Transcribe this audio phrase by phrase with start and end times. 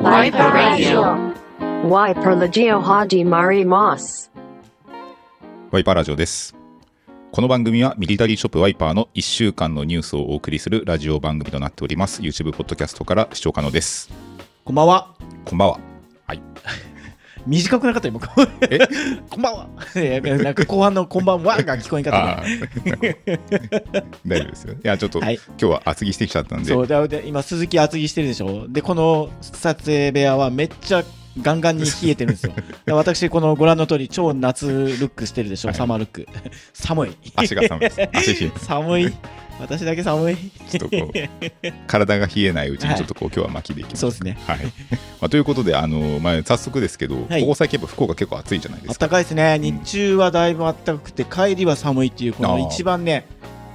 [0.00, 1.34] Wiper Radio.
[1.84, 4.30] Wiper Legio Haji Mari Moss.
[5.70, 6.56] ワイパーラジオです。
[7.30, 12.22] この番組はミリタリーショップワイパーの1週間のニュースをお送りするラジオ番組となっております。
[12.22, 14.08] YouTube ポッドキャストから視聴可能です。
[14.64, 15.14] こんばんは。
[15.44, 15.80] こんばんは。
[16.26, 16.42] はい。
[17.46, 18.20] 短くなかった今。
[18.70, 18.78] え？
[19.30, 19.68] こんばんは。
[20.42, 22.42] なんか後半のこんばんはが聞こえんかった
[24.26, 24.74] 大丈夫ですよ。
[24.74, 28.66] いや、ちょっと、はい今日は厚着してきちゃったんで、そうでで今鈴木厚着してるでしょ。
[28.68, 31.04] でこの撮影部屋はめっちゃ
[31.40, 32.52] ガンガンに冷えてるんですよ。
[32.84, 35.68] で私このご覧の通り超夏ルックしてるでしょ。
[35.68, 36.26] はいサマールック。
[36.74, 37.16] 寒い。
[37.36, 38.08] 足が寒いです。
[38.12, 39.12] 足冷え寒い。
[39.60, 40.36] 私だけ寒い。
[40.36, 44.00] ちょっとこう、体が冷えないうちにちょっとこう、今日は巻きでいきます。
[44.00, 44.38] そうですね。
[44.46, 44.58] はい。
[45.20, 49.06] まあ、ということで、あの、まあ、早速ですけど、はいここ最近やっぱ福岡結構暑いじゃないですか。
[49.06, 49.58] たかいですね。
[49.58, 53.26] 日中はだいぶ暖かくて帰りは寒いっていうこの一番ね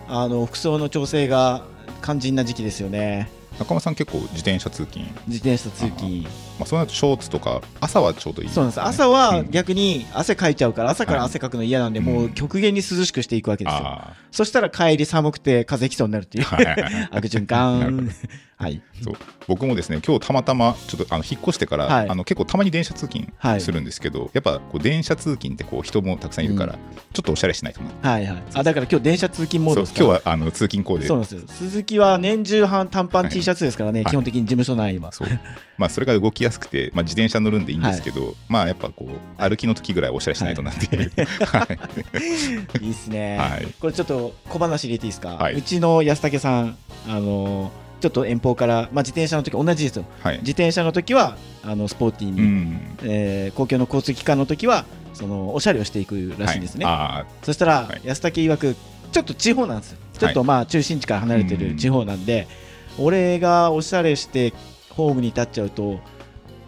[0.07, 1.66] あの服装の調整が
[2.04, 3.29] 肝心な時期ですよね。
[3.57, 5.05] 中間さん結構自転車通勤。
[5.27, 6.26] 自転車通勤。
[6.59, 8.81] まあ、そうなるとショーツとか、朝はちょうどいい、そうなんです。
[8.81, 9.51] 朝はうん。
[9.51, 16.45] 逆に汗かいちゃうから朝から汗かくの嫌なんで、はいもう極限に涼しくしていくわけですよ、あそしたら帰り寒くて風邪ひきそうになるっていう。
[16.49, 16.67] あ、はい。
[17.12, 18.09] 悪循環。
[18.57, 18.81] はい。
[19.03, 19.15] そう。
[19.47, 22.09] 僕もですね今日たまたまちょっとあの引っ越してから、はい。
[22.09, 23.62] あの結構たまに電車通勤はい。
[23.62, 26.79] するんですけど、やっぱこう電車通勤ってこう人もたくさんいるから、うん。
[27.13, 28.43] ちょっとおしゃれしないとなはいはい。
[28.53, 31.41] あだから今日電車通勤モードです今日はあの通勤コーデそうなんですよ。
[31.47, 34.12] 鈴木は年中半短パンはい T シャツですからね、はい。
[34.12, 35.12] 基本的に事務所内は。
[35.12, 35.27] そう。
[35.77, 41.12] まあそれが動きやすくて、まあ、自転車乗るんでいいんですけど、まあやっぱこう歩きの時ぐらいおしゃれしないとなっていう、
[41.46, 41.68] は
[42.79, 42.79] い。
[42.85, 43.68] いいっすね、はい。
[43.79, 45.55] これちょっと小話入れていいですか、はい。
[45.55, 47.71] うちの安武さんあの
[48.02, 50.05] ちょっと遠方から、まあ、自転車の時同じですよ。
[50.21, 50.37] はい。
[50.40, 52.98] 自転車の時はあのスポーティーに、うん。
[53.04, 58.02] えー公共の交通機関の時はそのおしゃれをしていくらしいんですね、はい、あそしたら、はい。
[58.04, 58.76] 安武曰く
[59.12, 59.98] ちょっと地方なんですよ。
[60.20, 62.48] ちょっとまあ中心地から離れてる地方なんで、
[62.99, 64.53] 俺がおしゃれして
[64.90, 66.00] ホームに立っちゃうと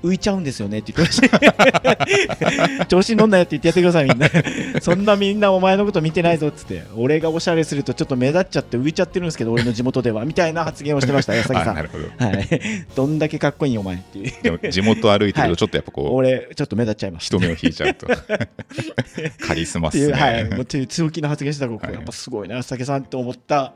[0.04, 4.30] 浮いちゃうんですよねって言ってました調子に乗んなよって言ってやってくださいみんな。
[4.82, 10.26] そんなみんなお前のこと見てないぞっつって俺がおしゃれするとちょっと目立っちゃって浮いちゃってるんですけど俺の地元では。
[10.26, 12.26] みたいな発言をしてました 安ー武さあなんるほど。
[12.26, 12.48] はい、
[12.96, 14.72] どんだけかっこいいよお前っていう。
[14.72, 18.08] 地元歩いてるはいとちょっとやっぱこう、俺ちょっと目立っちゃいました人目を引いちゃうと。
[19.46, 23.74] カリスマっっていう、はい、もう強気な発言したら、ここはいやっぱすごいな、酒さんって思った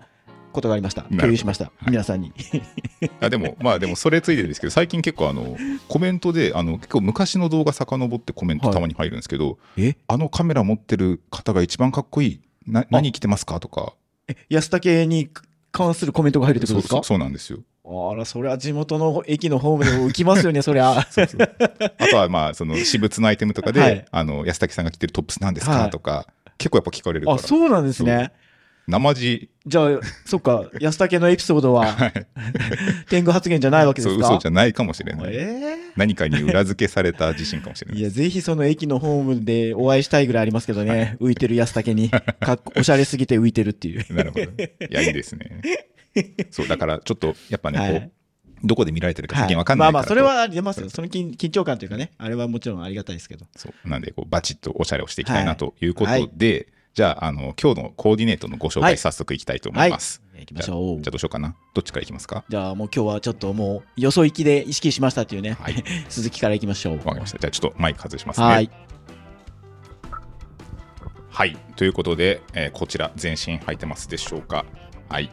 [0.52, 1.04] ことがありました。
[1.04, 2.34] 共有しました、皆さんに。
[3.20, 5.58] あでもまあでもそれついでですけど最近結構あの
[5.88, 9.96] コメントであの結構昔の動画遡ってコメントたまに入るんですけど、え？
[10.08, 13.94] あのカメラ持ってる方が一番かっこいいな何着てますかとか。
[14.50, 15.30] 安武に
[15.72, 16.96] 関するコメントが入るってことですか？
[16.96, 17.60] そうそうそうなんですよ。
[17.84, 21.00] あら、それは地元の駅のホームでも浮きますよね、そりゃ。
[21.00, 21.06] あ
[22.10, 24.06] とはまあその私物のアイテムとかで、はい。
[24.12, 25.90] あの安武さんが着てるトップスなんですか、はい。
[25.90, 27.36] とか結構やっぱ聞かれるから。
[27.36, 28.32] あ、そうなんですね。
[28.88, 29.50] 生地。
[29.66, 31.96] じゃあ、そっか、安武のエピソードは、
[33.10, 34.26] 天狗発言じゃないわけですか？
[34.26, 38.02] そう嘘じゃないかもしれない、え何かに裏付けされた自信かもしれー、ない。
[38.02, 42.20] いや、ぜひその駅のホームでお会いしたいぐらいありますけどね、浮いてる安武に、か
[42.54, 44.06] っこおしゃれすぎて浮いてるっていう。
[44.14, 44.44] なるほど。
[44.44, 44.48] い
[44.90, 45.62] やいいですね。
[46.50, 47.92] そうだからちょっとやっぱね、はい。
[47.94, 48.12] こう
[48.64, 50.90] どこで見られてるか最近わかんまないからあまあそれはありますよ。
[50.90, 53.46] その緊緊張感というかねあれはもちろんありがたいですけど。
[53.56, 53.90] そう。
[53.90, 55.58] なんでこうバチッとおしゃれをしていきたいなはい。
[55.58, 58.98] ということで、じゃああの今日のコーディネートのご紹はい。
[58.98, 61.02] 介早速いきたいと思います、行きましょう。
[61.02, 61.56] じゃあどうしようかな？
[61.74, 62.44] どっちからいきますか？
[62.50, 65.84] じゃあもう今日はちょっともうよそ行きで意識しましたっていうね、はい。
[66.10, 66.98] 鈴木からいきましょう。
[66.98, 67.40] わかりました。
[67.40, 68.46] じゃあちょっとマイク外しますね。
[68.46, 68.70] はい。
[71.30, 71.58] はい。
[71.78, 74.66] ということで、えーこちら全身履いてますでしょうか？
[75.08, 75.32] はい。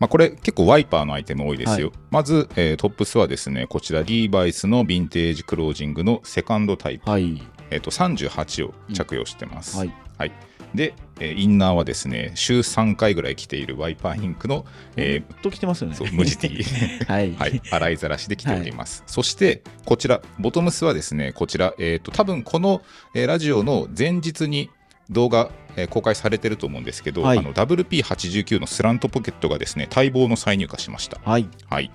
[0.00, 1.96] まあ、これ結構ワイパーのアイテム多いですよ、はい。
[2.10, 7.40] まず、えートップスはですねこちらリーバイスのヴィンテージクロージングのセカンドタイプ、はい。
[7.70, 9.92] えー、と38を着用してます、はい。
[10.18, 10.32] はい、
[10.74, 14.64] で、えーインナーはですね週3回ぐらい着ているワイパーインクの、
[14.96, 15.96] えーずっと来てますよね。
[15.96, 16.36] そう無地
[17.06, 22.82] はい、 はい、洗いざらしで着ております、そしてこちらボトムスはですねこちら、えー、と多分この、
[23.14, 24.70] えーラジオの前日に
[25.08, 27.38] 動画、えー公開されてると思うんですけど、はい。
[27.38, 31.20] あの WP89 のスラントポケットがですね待望の再入荷しました。
[31.24, 31.48] はい。
[31.68, 31.90] はい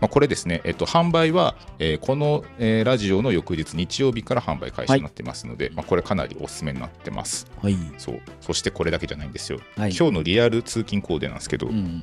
[0.00, 7.46] まあ、これですね、えっと、販売は、えーこの、えーラジオの翌日日曜日から販売開始になってますので、まあ、これかなりおすすめになってます。
[7.62, 8.20] はい、そう。
[8.40, 9.94] そしてこれだけじゃないんですよ、はい。
[9.94, 12.02] 今日のリアル通勤コーデなんですけど、うん、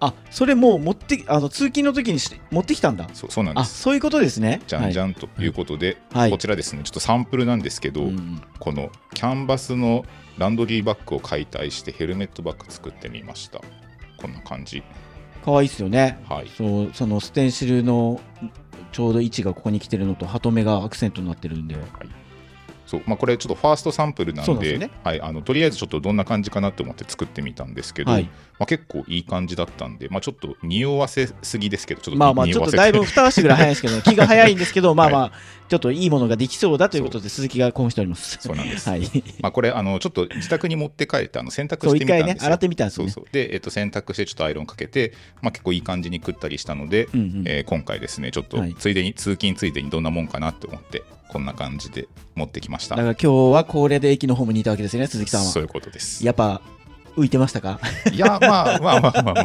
[0.00, 3.08] あそれもう持ってあの通勤の時にし持ってきたんだ。
[3.12, 3.62] そうそうなんです。
[3.62, 4.60] あそういうことですね。
[4.66, 6.30] じゃんじゃゃんということで、はい。
[6.30, 8.42] こちらですねちょっとサンプルなんですけど、うん。
[8.58, 10.04] このキャンバスの
[10.38, 13.60] ランドリーバッグを解体してヘルメットバッグ作ってみました。
[14.16, 14.82] こんな感じ
[15.48, 16.22] かわいいですよね。
[16.28, 16.48] はい。
[16.48, 18.20] そうそのステンシルの
[18.92, 21.76] ちょうど位置がここに来てるのとハトメがアクセントになってるんで、
[22.88, 23.02] そう。
[23.06, 24.90] まあ、これちょっとファーストサンプルなんでね。
[25.04, 28.24] はい、あのとりあえずちょっとどんな感じかなと思って作ってみたんですけど、はい。
[28.58, 35.32] まあ、結構いい感じだったんで、まあ、ちょっと匂わせすぎですけどちょっとまあまあ、ちょっとだいぶ二足ぐらい早いんですけど、 気が早いんですけど、まあまはあ、
[35.68, 38.38] ちょっといいものができそうだということで、鈴木が興奮しております。
[38.40, 38.88] そうなんです。
[38.88, 39.02] はい。
[39.40, 42.46] まあ、これあのちょっと自宅に持って帰ってあの洗濯してみたんですよ。
[42.46, 43.12] 洗ってみたんですよね。
[43.12, 43.32] そうそう。
[43.32, 45.12] で、えっと、洗濯してちょっとアイロンかけて、
[45.42, 47.42] まあ、結構いい感じに食ったりしたので、うんうん。
[47.46, 48.74] えー今回ですねちょっとはい。
[48.78, 52.96] ついでに、通勤ついでにどんなもんかなって思ってこんな感じで持ってきました。
[52.96, 55.46] だから今日はこれで駅のホームにいたわけですよね、鈴木さんは。
[55.46, 55.62] そう。
[55.62, 56.24] いうことです。
[56.24, 56.62] やっぱ、
[57.16, 57.80] 浮いてましたか？
[58.12, 59.44] いやまあまあまあまあまあ。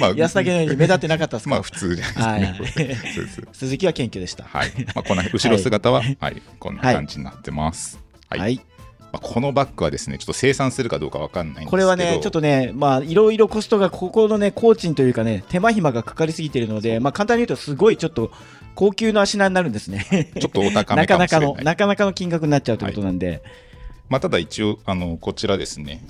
[0.00, 1.50] まあ 安武のように目立ってなかったですか？
[1.50, 4.44] まあ普通じゃないです か鈴木は謙虚でした。
[4.44, 4.72] はい。
[4.94, 6.42] まあ、こんな後ろ姿は、はい。
[6.58, 7.98] こんな感じになってます、
[8.28, 8.40] はい。
[8.40, 8.60] はい。
[9.12, 11.70] まあ、このバッグはですねちょっと生産するかどうかわかんないんですけど。
[11.70, 18.30] これはね、ちょっとね、まあ、いろいろコストが、ここのね、工賃というかね、手間暇がかかりすぎているので、まあ、簡単に言うと、すごいちょっこ
[18.80, 20.30] 高級な品になるんですね。
[20.40, 21.64] ちょっとお高めなかなかの、かもしれない。
[21.66, 23.42] なかなかの金額になっちゃうということなんで、
[24.08, 26.02] まあ、ただ一応あのこちらですね。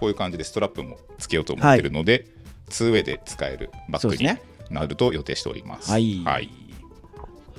[0.00, 2.24] こういう感じでストラップもつけようと思ってるので、
[2.70, 4.26] 2way で使えるバッグに
[4.70, 5.90] なると予定しております。
[5.90, 6.22] はい。
[6.24, 6.48] はい、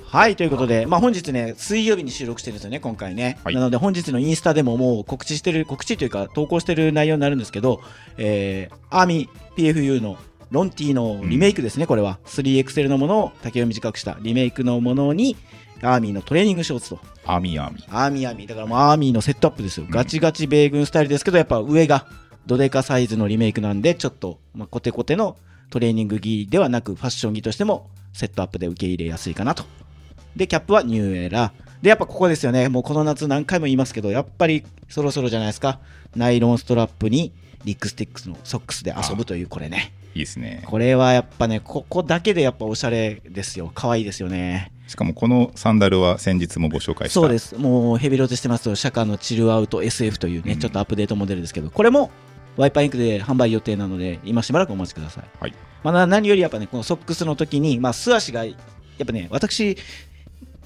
[0.08, 3.38] はい、ということで、まあ、本日ね、水曜日に収録してるんですよね、今回ね。
[3.44, 3.54] はい。
[3.54, 7.80] なので、本日のインスタでももう告知してる、告知というか、投稿してる内容になるんですけど、
[8.18, 10.18] えー、アーミー PFU の
[10.52, 12.20] ロンティのリメイクですね、これは。
[12.26, 15.38] 3XL のものを丈を短くしたリメイクのものに、
[15.82, 17.86] アーミーのトレーニングショーツと、アーミーアーミー。
[17.90, 19.88] アーミーアーミー、だからもうアーミーのセットアップですよ。
[19.90, 22.06] ガチガチ米軍スタイルですけど、やっぱ上が
[22.46, 25.38] ドデカサイズのリメイクなんで、ちょっと、まあ、コテコテの
[25.70, 29.64] トレーニング着ではなく、ファッション着としてもセットアップで受け入れやすいかなと。
[30.36, 31.84] で、キャップはニューエラ。
[31.84, 32.68] で、やっぱここですよね。
[32.68, 35.80] もうこの夏何回も言いますけど、やっぱりそろそろじゃないですか。
[36.16, 37.32] ナイロンストラップに
[37.64, 39.94] リックスティックスのソックスで遊ぶというこれね。
[40.14, 40.64] いいですね。
[40.66, 43.72] これはやっぱね、ここだけでやっぱおしゃれですよ。
[43.74, 44.72] 可愛いですよね。
[44.88, 47.22] しかもこのサンダルは先日もご紹介した。
[47.22, 47.56] そうです。
[47.56, 52.12] もうヘビロテしてますと、シャカのチルアウト SF というね、うんちょっとアップデートモデルですけど、これも
[52.58, 55.24] ワイパーインクで販売予定なので、今しばらくお待ちください。
[55.40, 55.54] はい
[55.84, 59.78] まあ、な何よりやっぱね、このソックスの時に、まあ、素足が、やっぱね、私、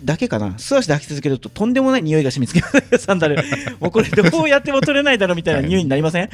[0.04, 3.38] だけかな、素足で履き続けるととんでもない匂いが染みつきます、サンダル。
[3.80, 6.30] もうこれ、どうやっても取れないだろうみたいな匂いになりません？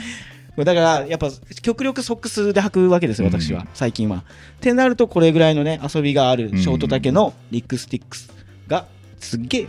[0.57, 1.29] だから、やっぱ
[1.61, 4.17] 極力ソックスで履くわけですよ、私は、うん最近は。
[4.17, 4.21] っ
[4.59, 8.31] てなると、これぐらいのね、遊びがあるショート丈のリックスティックス
[8.67, 8.85] が
[9.19, 9.67] すっげえ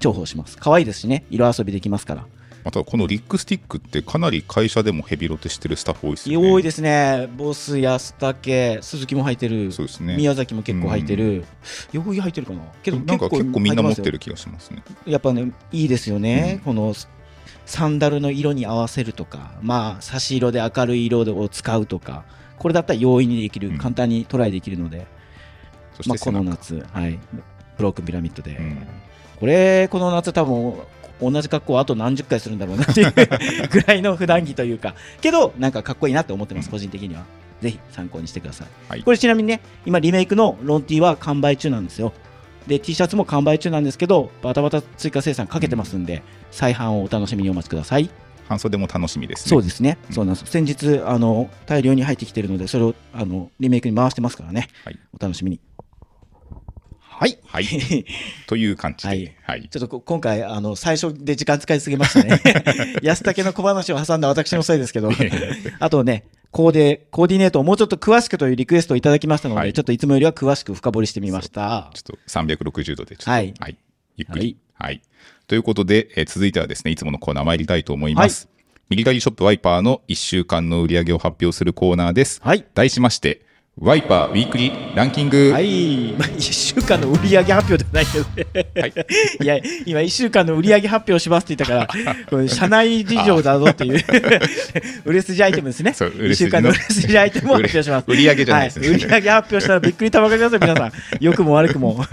[0.00, 0.56] 重宝します。
[0.58, 2.26] 可愛いですしね、色遊びできますから。
[2.64, 6.52] またこのリックスティックってかなり会社でもヘビロテしてるスタッフ多いですよね。
[6.52, 10.16] 多いですね、ボス、安武、鈴木も履いてる、そうですね。
[10.16, 11.44] 宮崎も結構履いてる、
[11.92, 14.82] よく履いてるかな、けどなんか結構みんな持ってるる気がしますね。
[15.06, 16.94] やっぱね、いいですよね、うんこの
[17.68, 22.24] サンダルの色に合わせるとか、まあ、差し色で明るい色を使うとか、
[22.58, 25.06] これだったら容易にできる、うん簡単にトライできるので、
[26.06, 26.32] まあ、こ。
[26.32, 27.18] の夏、はい、
[27.76, 28.86] ブロークンピラミッドで、うん
[29.38, 30.74] これ、この夏、多分
[31.20, 33.12] 同じ格好、あと何十回するんだろうなっていう
[33.70, 37.24] ぐらいの普段着というか、けど、なんかかっこいいなって思ってます、個人的には。
[37.60, 38.68] ぜひ参考にしてください。
[38.88, 42.14] はいこれちなみにね、今、リメイクのロンティは完売中なんですよ。
[42.68, 48.10] で、T シャツも完売中なんですけど、バタバタ追加生産かけてますんで、再販をお楽しみにお待ちください。
[48.46, 49.50] 半袖も楽しみですね。
[49.50, 50.46] そうですね、うんそうなんです。
[50.50, 55.60] 先日、あの大量に入ってきてるので、それをあのリメイクに回してますからね、はいお楽しみに。
[57.18, 57.36] はい。
[57.46, 57.66] はい
[58.46, 59.08] という感じで。
[59.08, 59.68] はいはい。
[59.68, 62.40] ちょっとこ今回、あの、最初で時間使いすぎましたね。
[63.02, 65.10] 安武の小話を挟んだ私のせいですけど、
[65.80, 71.90] あとね、コーデ、コーディネートをもうちょっと詳しくというリクエストをいただきましたので、はいちょっといつもよりは詳しく深掘りしてみました。
[71.92, 73.52] ちょっと360度でちょっと、はい
[74.16, 75.02] ゆっくり、はい。
[75.48, 78.48] ということで、えー続いてはですね、いつものコーナー参りたいと思います。
[78.90, 82.40] ミリタリーショップワイパーの1週間の売り上げを発表するコーナーです。
[82.42, 82.64] はい。
[82.74, 83.42] 題しまして、
[83.80, 85.52] ワイパーウィークリーランキング。
[85.52, 86.12] はい。
[86.18, 88.72] まあ、1週間の売り上げ発表ではないけどね。
[88.80, 88.92] はい
[89.40, 89.56] いや、
[89.86, 94.04] 今1週間の売り上げ発表しますって言ったから、 これ社内事情だぞっていう、
[95.04, 95.92] 売れ筋アイテムですね。
[95.94, 98.04] そう売1れ筋の週間の売れ筋アイテムを発表します。
[98.08, 100.92] 売り上げじゃないですねは売り上げ発表したらびっくりたまかりますよ、皆さん。
[101.20, 102.04] 良くも悪くも。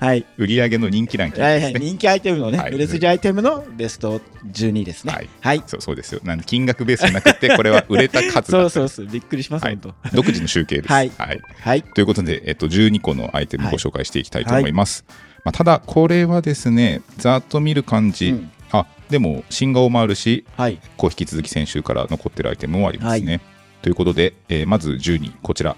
[0.00, 0.26] はい。
[0.36, 1.74] 売り上げの人気ランキングはいはい。
[1.74, 4.20] 人気アイテムのね、はい売れ筋アイテムのベスト
[4.52, 5.12] 12ですね。
[5.12, 5.62] はいはい。
[5.66, 6.20] そうそうですよ。
[6.24, 10.16] なんで金額ベースじゃなくて、これは売れた数だそうそうそう、びっくりします、はい本当。
[10.16, 11.20] 独自の集計です。
[11.20, 11.82] はいはいはい。
[11.82, 15.04] ということで、えっと、12個のアイテムをご紹介していきたいと思います。
[15.44, 20.78] まあ、ただ、これはですね、ざっと見る感じ、うんあでも、新顔もあるし、はい。
[20.98, 23.40] こう引き続き先週から残ってるアイテムもありますね。
[23.80, 25.76] ということで、えーまず12位、こちら、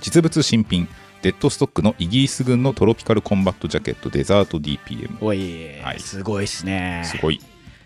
[0.00, 0.88] 実物新品、
[1.22, 5.22] デッドストックのイギリス軍のトロピカルコンバットジャケットデザート DPM。
[5.22, 7.02] おい、はいすごいっすね。
[7.04, 7.40] すごい。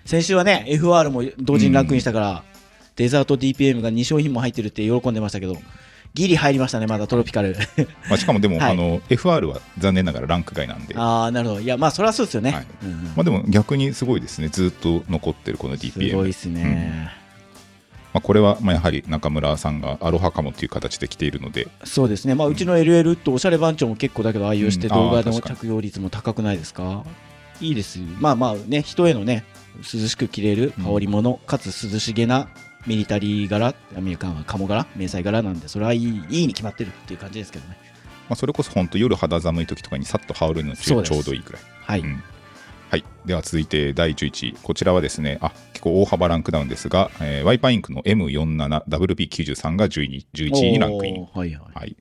[0.04, 2.44] 先週はね、FR も同時にランクインしたから、
[2.96, 5.56] デザート DPM が2商品も入ってるって喜んでましたけど、
[6.14, 7.56] ギリ入りましたねまだトロピカル。
[8.08, 8.72] まあ、しかもでも、はい。
[8.72, 11.60] あの FR は残念ながらランク外なんで、まああなるほど。
[11.60, 12.66] いやまあそれはそうですよね、はい。
[12.84, 13.12] うんうん。
[13.18, 16.14] あ、でも逆にすごいですね、ずっと残ってるこのす DPM。
[16.14, 17.10] ごいですね、
[18.12, 22.36] まあ、これはまあやはり中村さんがアロハカモという形で来ているので、そうですね。
[22.36, 27.04] まあうちの LL とおしゃれ番長も結構だけど愛用してうん動画の着用率も高くないですか？
[27.60, 29.44] いいですまあまあね人へのね
[29.78, 32.48] 涼しく着れる羽織物、かつ涼しげな
[32.86, 37.76] ミリタリー柄アメリカンは鴨柄迷彩柄なんでそれはいいいいに決まってるっていう感じですけどね。
[38.28, 41.62] まあ、それこそ本当夜肌寒い時とかにさっと羽織るのにちょそうどいいくらい。
[41.82, 42.22] はい、うん。
[42.90, 51.28] はい、では続いて第11位、こちらはですね、あ結構大幅ランクダウンですが、えーワイパーインクの M47WP93 が12位11位にランクイン。
[51.34, 51.96] はいはい、はい。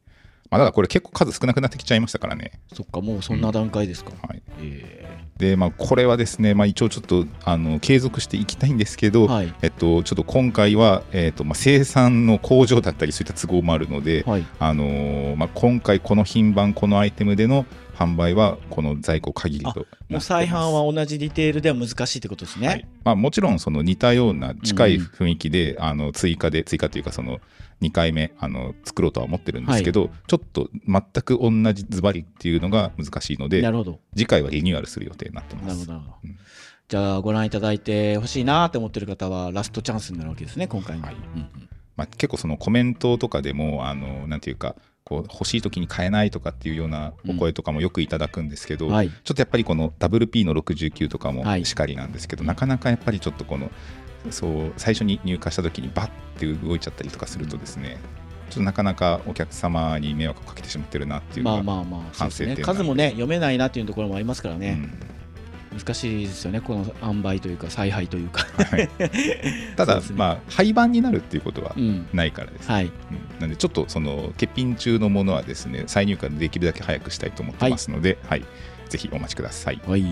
[0.50, 2.52] まあ、ただこれ結構数少なくなってきちゃいましたからね。
[2.74, 9.54] そっかもうそんな段階ですか、はい、えで、まあ、これはですね、まあ、一応ちょっとあの継続していきたいんですけど、ーはい。
[9.62, 14.46] えっと、ちょっと今回は、えっとまあ、生産の工場だったりそういった都合もあるので、はい。
[14.60, 17.66] あのーまあ、今回この品番このアイテムでの
[18.04, 22.88] 販売はこの在庫限りともう再販は同じディテールでは難しいってことですね、はい。
[23.04, 27.40] まあ、もちろんその似たような近い雰囲気で、あの追加で追加というかその
[27.82, 34.00] 2回目あの作ろうとは思ってるんですけど、ちょっと全く同じズバリっていうのが難しいのでなるほど。
[34.16, 35.88] 次回はリニューアルする予定になってなます。
[35.88, 36.38] なるほど、うん。
[36.88, 41.16] じゃあご覧いただいてほしいなって思ってる方はラストチャンスになるわけですね今回の、はい。
[41.16, 41.70] うんうん。
[41.96, 44.76] まあ、結構そのコメントとかでもあのなんていうか
[45.14, 49.10] こう欲しい時に買えないとかっていうようなお声とかもよくいただくんですけど、はい。
[49.10, 51.66] ちょっとやっぱりこの WP の69とかもはい。
[51.66, 53.70] しかりなんですけど、なかなかやっぱりちょっとこの
[54.32, 57.98] そう最初に入荷した時にバッて動いちゃったりとかするとですね、
[58.50, 65.13] ちょっとなかなかお客様に迷惑をかけてしまってるなっていうのが、まあまあまあそうですね数もね読めないなっていうところもありますからね、うん
[65.78, 66.62] 難しいですよね。
[66.62, 68.46] この塩梅というか采配というか。
[68.64, 68.90] はい。
[69.76, 70.06] ただ、ね。
[70.16, 72.08] まあ廃盤になるっていうことはうん。
[72.14, 72.86] ないからですね、はい。
[72.86, 72.92] うん。
[73.40, 78.44] なんでちょっとその欠品中のものはですね再入荷できるだけ早くしたいと思ってますので、はい。
[78.90, 79.82] ぜひお待ちください。
[79.88, 80.06] はい。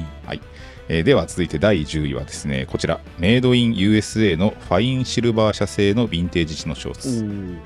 [0.90, 3.00] えーでは続いて第10位はですねこちら。
[3.20, 7.58] メイドイン USA のファインシルバー社製のヴィンテージチノショーおツー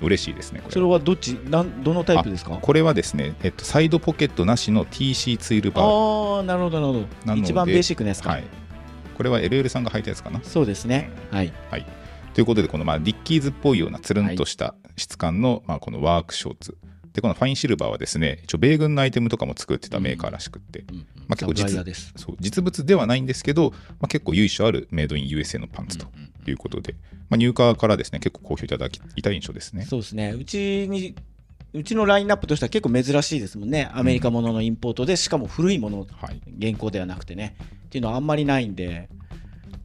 [0.00, 1.30] 嬉しいですねこそれれははどっち？
[1.48, 2.58] なんどのタイプですか？
[2.60, 6.36] これはですね、えっと、サイドポケットなしの TC ツイルバー。
[6.36, 7.34] ああなるほどなるほど。
[7.36, 8.44] 一番ベーシックなやつか、はい、
[9.16, 10.40] これは LL さんが履いたやつかな？
[10.44, 11.10] そうですね。
[11.30, 11.52] はい。
[12.34, 16.78] ということでこのまあディッキーズっぽいようなつるんとした質感の、まあ、このワークショーツ。
[17.12, 21.06] でこのファインシルバーはですね一応米軍のアイテムとかも作ってたメーカーらしくって、うんうん。
[21.26, 26.06] まあ結構実そう実物ではないんですけど、まあ、結構由緒あるメイドイン USA のパンツと
[26.48, 26.94] うんうんいうことで、
[27.28, 29.84] まあ、入荷からですね結構好評いただきいた印象ですね。
[29.84, 30.32] そうですね。
[30.32, 31.14] うちに
[31.74, 33.90] うちのラインナップとしては結構珍しいですもんね。
[33.92, 37.56] アメリカもののインポートでしかも古いものはい、現行ではなくてね。
[37.86, 39.08] っていうのはあんまりないんで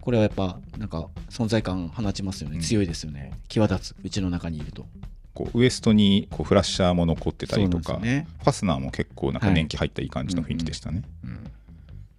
[0.02, 2.62] これはやっぱなんか存在感放ちますよね、うん。
[2.62, 3.34] 強いですよね。
[3.50, 3.96] 際立つ。
[4.04, 4.86] うちの中にいると。
[5.34, 8.28] こうウエストにこうフラッシャーも残ってたりとか、ね。
[8.44, 9.56] ファスナーも結構なんかはい。
[9.56, 11.04] 年季入ったいい感じの雰囲気でしたね。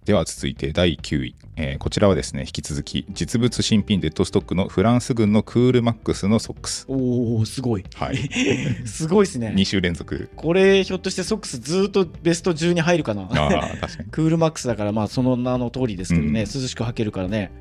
[0.05, 7.85] では続いて第9位、えーこちらはですね引き続き実物新品デッドストックのフランス軍のクールマックスのソックス、おおすごい。
[7.95, 8.17] はい、
[8.85, 9.53] すごいですね。
[9.55, 10.29] 2週連続。
[10.35, 13.23] これひょっとしてソックスずーっとベスト10に入るかな？
[13.23, 14.09] ああ確かに。
[14.11, 16.61] クールマックスだからまあその名の通りですけどね、うん。
[16.61, 17.51] 涼しく履けるからね。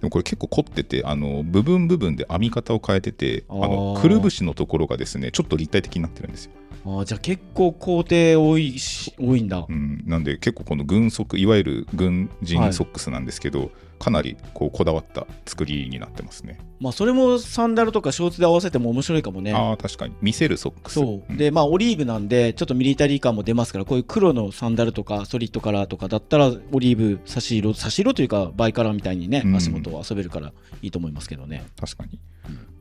[0.00, 6.52] でもこれ結構凝っててあの部分部分で編み方を変えててあのくるぶしのところがですねちょっと立体的になってるんですよ、
[6.84, 16.58] あーじゃあ結構工程多いし多いんだ、うん、なんで結構この軍足いわゆる軍人ソックスなんですけど、かなりこうこだわった作りになってますね。
[16.80, 19.52] まあそれもサンダルとかショーツで合わせても面白いかもね。
[19.52, 20.94] ああ確かに見せるソックス。
[20.94, 21.36] そう、ん。
[21.36, 29.56] でまあオリーブなんでちょっとミリタリー感も出ますからこういう黒のサンダルとかソリッドカラーとかだったらオリーブ差し色差し色というかバイカラーみたいにね、うん。
[29.56, 31.64] 足元を遊べるからいいと思いますけどね。
[31.78, 32.18] 確かに、うん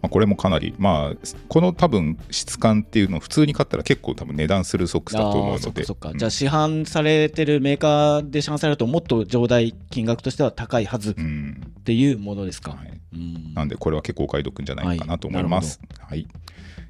[0.01, 5.83] まあ、これもかなりまあこの多分質感っていうのを普通に買ったら結構多分値段するソックスだと思うので。
[5.85, 6.17] そっか、うん。
[6.17, 11.73] じゃあ市販されてるメーカーで市販されるともっと上代金額としては高いはずっうん。
[11.83, 13.53] ていうものですか、はい、うん。
[13.55, 15.81] なんでこれは結構お買い得じゃないかなと思います。
[15.99, 16.27] はい。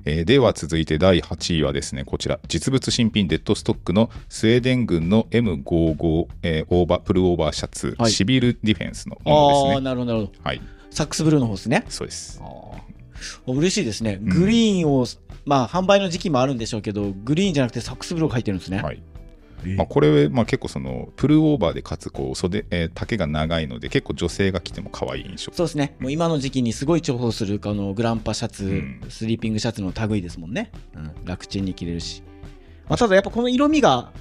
[0.05, 2.39] えーでは続いて第8位はですねこちら。
[2.47, 8.11] 実物新品デッドストックのスウェーデン軍の M55、えーオーバープルオーバーシャツ、はい。
[8.11, 9.81] シビルディフェンスのものああですね。
[9.81, 10.39] なるほどなるほど。
[10.43, 11.85] はい、サックスブルーの方ですね。
[11.89, 12.41] そうです。
[13.45, 14.19] 嬉しいですね。
[14.21, 15.05] グリーンを、
[15.45, 19.01] まあ販売の時期もあるんでしょうけどグリーンじゃなくてサックスブルーが入ってるんですね、はい。
[19.63, 19.75] えー。
[19.75, 25.51] まあ、これ、まあ、結構そのプルオーバーでかつこう袖、えー丈が長いので結構女性が着ても可愛い印象。
[25.53, 29.01] そうですね、もう今の時期にすごい重宝するあのグランパシャツ、うん。
[29.09, 32.23] スリーピングシャツの類ですもんね、うん、楽ちんに着れるし、
[32.87, 34.11] まあ、ただやっぱこの色味が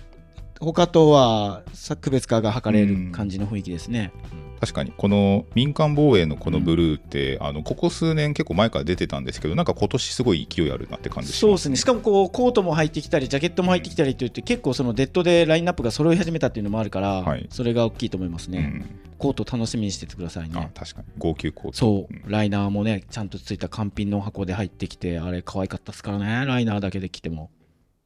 [0.60, 4.12] 他とはさ区別化が図れる感じの雰囲気ですね、
[4.60, 4.92] 確かに。
[4.96, 11.76] この民間防衛のこのブルーって、あのここ数年結構前から出てたんですけどなんか今年すごい勢いあるなって感じしまそうですすね。
[11.76, 17.46] しかもこうコートも入ってきたりジャケットも入ってきたりといって結構そのデッドでラインナップが揃い始めたっていうのもあるから、はい。
[17.50, 21.06] それが大きいと思いますね、うん、コート楽しみにしててくださいあね確かに。
[21.18, 21.76] 号泣コート。
[21.76, 22.22] そう、ん。
[22.26, 26.46] ライナーもねちゃんとついた完品の箱で入ってきてあれ可愛かったですからね。
[26.46, 27.50] ライナーだけで着ても。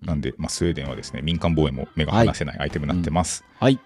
[0.02, 3.78] なんで、まあ、スウェーデンはですね民間防衛も目が離せないアイテムになってます、はい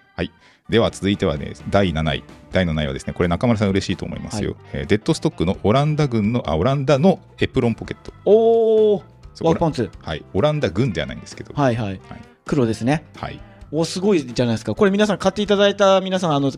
[0.69, 8.13] では続いてはね第7位第7位はですねこれ中村さん嬉しいと思いますよ、えーデッドストックのオランダ軍のあオランダのエプロンポケット。
[8.25, 9.05] おお
[9.43, 9.91] ワークパンツ。
[10.01, 12.01] はい、オランダ軍ではないんですけど、はいはい、
[12.45, 13.05] 黒ですね。
[13.17, 13.41] はい、
[13.73, 14.75] おすごいじゃないですか。
[14.75, 16.53] これ皆さん買っていただいた皆さんあの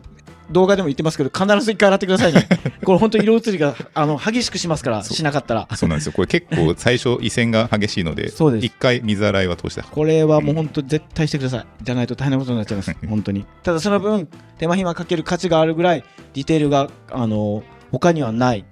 [0.50, 2.48] 動画でも言ってますけど必ず一回洗ってくださいね。
[2.84, 5.68] これ本当色移りがあの激しくしますからしなかったら。
[5.74, 8.66] そうなんですよ、これ結構最初、異染が激しいので、そうです。
[8.66, 11.66] 一回水洗いは通して、これはもう本当絶対してください。
[11.82, 12.94] じゃないと大変なことになっちゃいます。
[13.08, 13.44] 本当に。
[13.62, 18.64] ただその分手間暇かける価値があるぐらいディテールがあの他にはない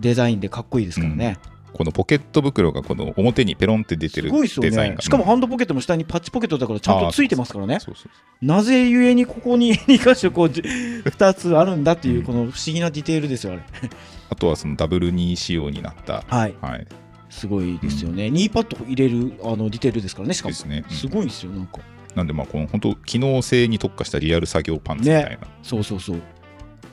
[0.00, 1.38] デザインでかっこいいですからね、
[1.76, 7.78] このポケット袋がこの表にペロンって出てるデザインが、ねしかもハンドポケットの下にパッチポケットだからちゃんとついてますからね。
[8.40, 13.62] なぜゆえにここに2箇所こうじ2つあるんだっていうこの不思議なディテールですよあれ。
[14.30, 16.54] あとはそのダブル2仕様になった、はい。
[16.62, 16.86] はい、
[17.28, 20.52] すごいですよね、ニーパッド入れるあのディテールですからねしかも。
[20.52, 20.82] ですね。
[20.88, 20.96] うん。
[20.96, 21.80] すごいですよなんか。
[22.14, 26.16] なんで、まあ、この本当、機能性に特化したリアル作業パンツみたいな、そうそうそう。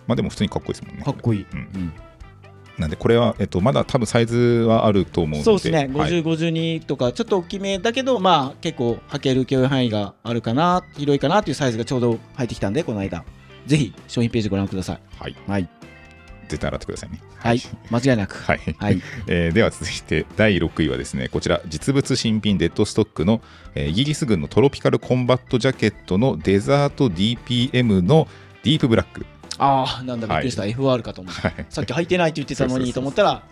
[0.06, 1.04] まあでも普通にかっこいいですもんね。
[1.04, 1.60] かっこいい、うん。
[1.60, 1.94] うん
[2.78, 4.38] なんで、これは、えっと、まだ多分サイズ
[4.68, 6.12] はあると思うので、そうですね、はい。
[6.12, 13.24] 50、52とか、ちょっと大きめだけど、まあ、結構、履ける許容範囲があるかな、広いかなっていうサイズがちょうど入ってきたんで、この間、
[13.68, 15.00] ぜひ商品ページご覧ください。
[15.20, 15.70] はい、はい、
[16.50, 17.22] 絶対洗ってくださいね。
[17.38, 18.36] はい、間違いなく。
[18.38, 18.60] はい。
[18.78, 23.42] はい、 えーでは続いて第6位はですねこちら実物新品デッドストックの、
[23.76, 28.28] えーイギリス軍のトロピカルコンバットジャケットのデザート DPM の
[28.64, 29.26] ディープブラック、
[29.60, 31.42] ああ、なんだ、びっくりした、FR かと思った。
[31.50, 33.44] はい、さっき履いてないって言ってたのにと思ったら、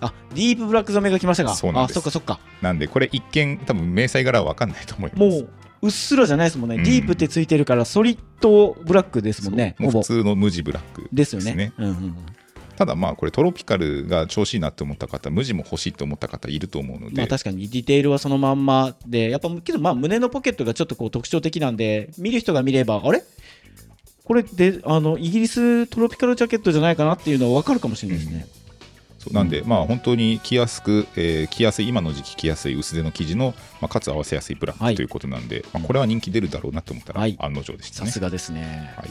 [0.00, 1.54] あディープブラック染めが来ましたか。
[1.54, 1.96] そうなんです。
[1.96, 2.38] あ、そっかそっか。
[2.62, 5.20] なんでこれ一見多分明細柄は分かんないと思います。
[5.20, 5.48] もう、
[5.82, 6.76] うっすらじゃないですもんね。
[6.76, 6.84] うん。
[6.84, 11.72] ディープってついてるから、ソリッドブラックですもんね、普通の無地ブラックですよね。
[11.78, 12.16] うんうんうん。
[12.76, 23.24] ただまあこれトロピカルが調子いいなって思った方無地も欲しいって思った方いると思うので、まあ確かにディテールはそのまんまで、やっぱけどまあ胸のポケットがちょっとこう特徴的なんで、見る人が見れば、あれ？
[24.28, 28.46] これであのイギリストロピカルジャケットじゃないかなっていうのは分かるかもしれないですね。
[29.18, 38.10] そうなんで、まあ本当に着やすく、えー着やすい今の時期着やすい薄手の生地の、まあ、かつ合わせやすいブラック、はいということなんで、まあ、これは人気出るだろうなと思ったらはい案の定でしたさね。
[38.10, 38.92] すがですね。
[38.98, 39.10] はい、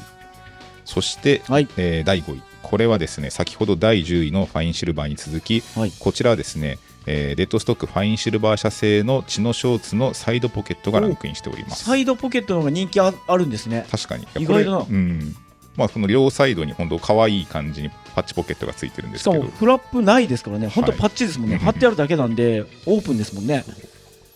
[0.86, 1.67] そして、はい。
[1.77, 5.91] えー第5位これはですね先ほど第10位のファインシルバーに続きはい。
[5.99, 6.77] こちらはですね、
[7.08, 11.86] えーデッドストックファインシルバー社製のチノショーツのサイドポケットがランクインしております。
[11.86, 13.88] サイドポケットの方が人気ああるんですね。
[13.89, 14.28] 確かに。
[14.38, 14.78] 意外だな。
[14.80, 15.36] うん。
[15.78, 19.43] まあ、この両サイドに本当可愛い感じにパッチポケットがついてるんでしかすけど。
[19.46, 21.00] もフラップないですからね、本当はい。
[21.00, 21.60] パッチですもんね、うん。
[21.62, 23.63] 貼ってあるだけなんで、オープンですもんね。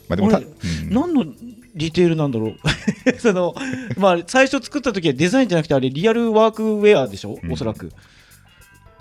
[0.08, 0.46] まあ、でもた、うん。
[0.90, 2.56] 何のディテールなんだろう。
[3.20, 3.56] その、
[3.98, 7.52] まあ、最初作った時はデザインじゃなくて、あれ、リアルワークウェアでしょ、うん。
[7.52, 7.92] おそらく。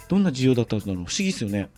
[0.08, 1.68] どんな需要だったんだろう、不思議ですよね。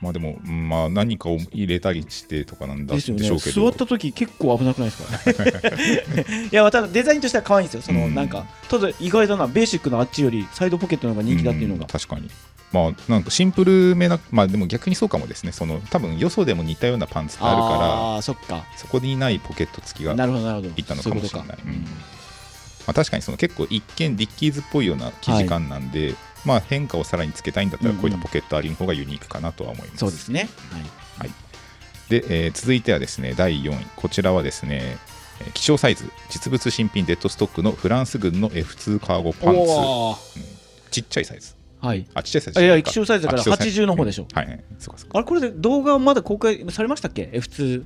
[0.00, 6.24] まあでも、うんまあ、何かを入れたりしてとかなんだでしょうけど、座った時結構危なくないですか？
[6.52, 8.14] いや、ただデザインとしては可愛いんですよ、その、うん。
[8.14, 11.86] なんか、ただ意外だな、ベーシックなあっちよりサイドポケットの方が人気だっていうのがん。
[11.86, 12.30] 確かに。
[12.72, 18.56] まあ、なんかシンプルめな、まあでも逆にそうかもですね、その多分よそでも似たようなパンツってあるかああー、そっか。
[18.56, 20.68] ら、そこにないポケット付きが、まなるほど、なるほど。
[20.76, 21.58] いったのかもしれないそううことか。
[21.64, 21.86] うん。
[22.88, 29.98] あ、確かにその結構一見ディッキーズっぽいような生地感なんで、まあ変化をさらにつけたいんだったら、うんうんこういったポケットありの方がユニークかなとは思います。
[29.98, 30.48] そうですね。
[31.18, 31.30] はい。
[32.08, 34.98] で、えー続いてはですね第4位こちらはですね
[35.40, 40.18] えー希少サイズ実物新品デッドストックのフランス軍の F2 カーゴパンツおー
[40.90, 42.06] ちっちゃいサイズはい。
[42.14, 44.26] あちっちゃいサイズあいや、希少サイズだからあ希少サイズ80の方でしょ。
[44.32, 47.84] はいはいそうかそうかあれ、これで動画まだ公開されましたっけ ?F2。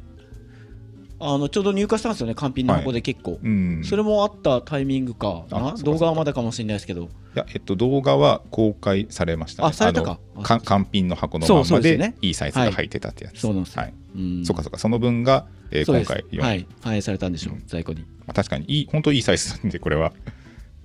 [1.20, 3.40] あの、ちょうど入荷したんですよね、完品の箱で結構。
[3.42, 3.82] うん。
[3.84, 5.44] それもあったタイミングか
[5.82, 7.02] 動画はまだかもしれないですけど。
[7.04, 10.18] いやえっと動画は公開されました、ね、あされたか。
[10.44, 13.82] 完品の箱のまんまでいいサイズが入ってたってやつ、そうなんですよ。
[13.82, 13.94] はい。
[14.16, 14.44] うん。
[14.46, 14.78] そうかそうか。
[14.78, 16.66] その分が、えー今回4位、はい。
[16.80, 17.62] 反映されたんでしょう、うん。
[17.66, 18.00] 在庫に。
[18.00, 20.12] まあ、確かにいい本当いいサイズなんでこれは。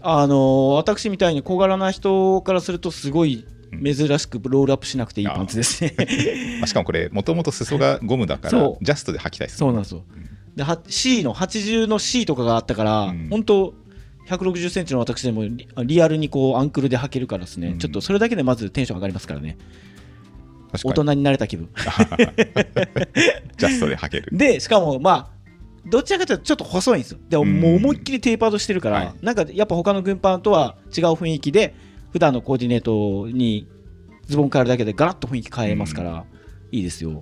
[0.02, 3.46] あのー私みたいに小柄な人からすると、すごい
[3.82, 5.94] 珍しくロールアップしなくていいパンツですね。
[6.60, 10.04] まあしかもこれもともと裾がゴムだからジャストで履きたいですそうなんですよ。
[10.56, 13.28] では C の80の C とかがあったから、うん。
[13.30, 13.74] 本当
[14.28, 17.80] 160センチの私でもリリアルにこうアンクルで履けるからですね、うん。
[17.80, 19.58] ちょっとそれだけでまずテンション上がりますからね、
[20.84, 21.70] 大人になれた気分。
[23.58, 24.30] ジャストで履ける。
[24.32, 25.34] で、しかもまあ、
[25.86, 27.20] どちらかというとちょっと細いんですよ。
[27.30, 27.60] でもうん。
[27.60, 29.14] もう思いっきりテーパードしてるから、はい。
[29.22, 31.76] なんかやっぱ他の軍パンとは違う雰囲気で、
[32.14, 33.68] 普段のコーディネートに
[34.28, 36.26] ズボン変えるだけでガラッと雰囲気変えますから、
[36.72, 37.22] いいですよ。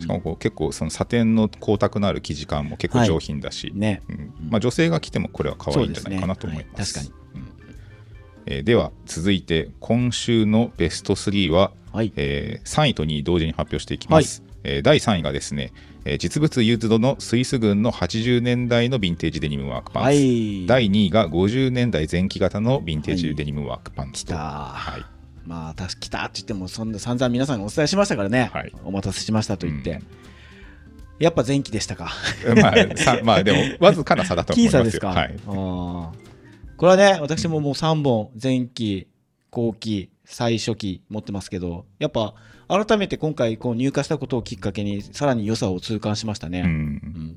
[0.00, 4.02] しかもこう結構そのサテンの光沢のある生地感も結構上品だし、ね。
[4.08, 6.94] うんまあ、女性が着てもこれは可愛いんじゃないかなと思います。
[6.94, 7.52] そうですねうん
[8.46, 12.12] えーでは続いて今週のベスト3は、はい。
[12.16, 14.42] えー3位と2位同時に発表していきます。
[14.64, 15.72] えー第3位がですね、
[16.04, 20.66] えー実物ユーズドのスイス軍の80年代のヴィンテージデニムワークパンツ、はい。
[20.66, 28.50] 第2位が50年代前期型のヴィンテージデニムワークパンツと、はいまあ、たし来たって言っても、そんな散々皆さんにお伝えしましたからね。
[28.52, 29.90] はいお待たせしましたと言って。
[29.92, 30.06] うん
[31.18, 32.10] やっぱ前期でしたか？
[32.62, 34.80] まあさまあでもわずかな差だと思いますよ。
[34.84, 35.08] 僅差ですか？
[35.08, 36.08] はい、あー
[36.78, 39.06] これはね、私ももう3本、前期、
[39.50, 42.32] 後期、最初期持ってますけど、やっぱ
[42.70, 46.60] 改めて今回こう入荷したことをきっかけに、さらに良さを痛感しましたね。
[46.60, 46.66] うん。
[46.66, 47.36] うん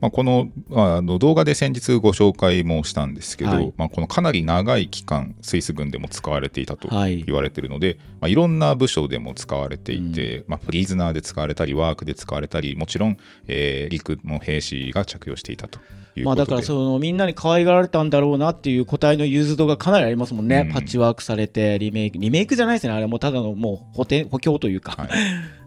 [0.00, 3.72] まあ、このまああの動画で先日ご紹介もしたんですけど、はい。
[3.76, 7.22] まあ、このかなり長い期間スイス軍でも使われていたとはい。
[7.24, 13.16] 言われているので、いまあ、いろんな部署でも使われていて、まあ、プリズナーで使われたりワークで使われたりもちろん、
[13.48, 15.80] えー陸の兵士が着用していたと
[16.24, 20.72] まあ、だからそのみんなに可愛がられたんだろうなっていう個体のユーズドがかなりありますもんね、うん。
[20.72, 22.92] パッチワークされてリメイクリメイクじゃないですね。
[22.92, 25.08] あれもうただのもう補填補強というか、はい。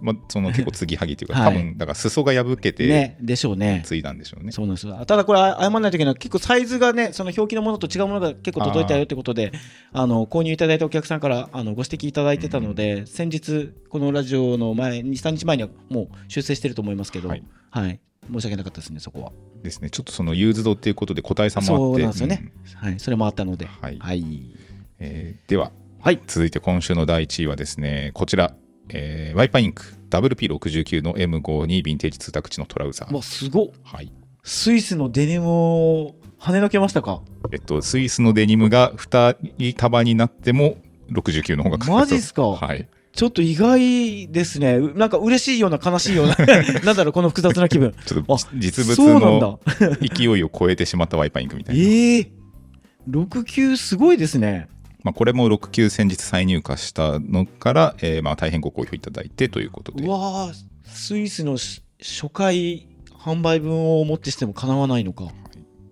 [0.01, 1.53] まあ、その結構継ぎはぎというか、 はい。
[1.53, 3.81] 多分だから裾が破けてねでしょうね。
[3.85, 4.51] 継いだんでしょうね。
[4.51, 5.05] そうなんですよ。
[5.05, 9.51] ただこれ謝らないといけない結構サイズがねその表記のものと違うものが結構届いたよってことで
[9.93, 17.29] あの購入いただいたお客さんからあのご指摘いただいてたので、先日このラジオの前23日前にはもう修正してると思いますけど。
[17.29, 17.35] は
[17.71, 17.99] はいい、
[18.31, 19.31] 申し訳なかったですねそこは。
[19.63, 19.89] ですね。
[19.89, 22.99] ちょっとそのユーズドっていうことで個体差もあそうってなんですよね、はい。
[22.99, 23.65] それもあったので。
[23.65, 23.97] はい。
[23.99, 24.55] はい、うん
[24.99, 26.21] えーでははい。
[26.27, 28.55] 続いて今週の第1位はですねこちら、
[28.89, 29.83] えーワイパーインク。
[30.09, 33.67] WP69 の M52 ヴィンテージツータックチノトラウザー、わすごっ。
[33.83, 34.11] はい。
[34.43, 37.21] スイスのデニムを跳ねのけましたか？
[37.53, 40.77] えっと、スイスのデニムが2人束になっても
[41.11, 42.43] 69の方が勝マジっすか？
[42.43, 44.75] はい、ちょっと意外ですね。
[44.75, 46.35] うなんか嬉しいような悲しいような
[46.83, 47.93] なんだろうこの複雑な気分。
[48.05, 49.19] ちょっとあ実物だ。
[49.19, 49.59] の
[49.99, 52.31] 勢いを超えてしまったワイパーインクみたいな、 ええ
[53.09, 54.67] 6級すごいですね。
[55.03, 60.05] まあ、これも6級先日再入荷したのから、えーまあ、大変ご好評いただいてということで。
[60.05, 60.53] うわー
[60.85, 65.31] スイスのし初回販売分をもってしてもかなわないのか。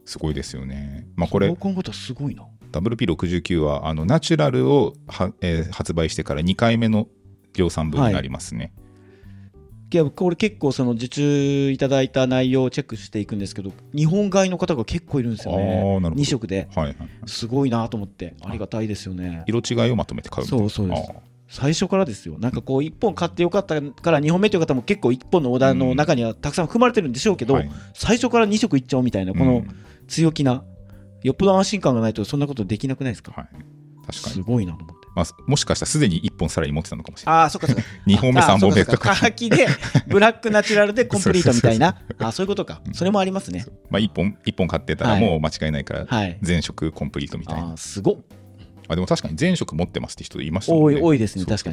[0.05, 7.07] すごいですよね、まあ、これ考えたらすごいな WP69 はあのナチュラルをは、えー発売してから2回目の
[7.53, 8.73] 量産分になりますね、
[9.91, 9.97] い。
[9.97, 15.65] やこれ結構その受注いただいた内容をチェックしていくんですけど日本買いの方が結構いるんですよね。
[15.65, 16.09] なるほど。
[16.09, 16.67] 2色で。
[16.75, 19.43] はいはい、すごいなと思ってありがたいですよね。
[19.47, 21.11] 色違いをまとめて買うそうそうです。
[21.49, 22.37] 最初からですよ。
[22.37, 27.71] なんかこう1本買ってよかったから2本目という方も結構1本のオーダーの中にはたくさん含まれてるんでしょうけど、はい。
[27.95, 29.67] 最初から2色いっちゃおうみたいなこのうん。
[30.07, 30.63] 強気な、
[31.23, 33.47] よっぽど安心感がないとそんなことできなくないですか、はい、
[34.07, 34.99] 確かすに、ごいなと思って。
[35.15, 37.41] まあ、もしかしたらすでに1本さらに持ってたのかもしれない。
[37.41, 37.81] ああそっかそっか。
[38.05, 38.85] 2本目あ3本目。
[38.85, 39.67] とかカーキで
[40.07, 41.97] ブラックナチュラルでコンプリートみたいな。
[42.19, 42.81] あそういうことか。
[42.93, 43.65] それもありますね。
[43.89, 45.21] まあ、1本一本買ってたらはい。
[45.21, 46.37] もう間違いないからはい。
[46.41, 48.17] 全色コンプリートみたいな、あーすごっ。
[48.87, 50.79] あでも確かに全色持ってますって人いましたね。
[50.79, 51.45] 多い多いですね。
[51.45, 51.71] 確か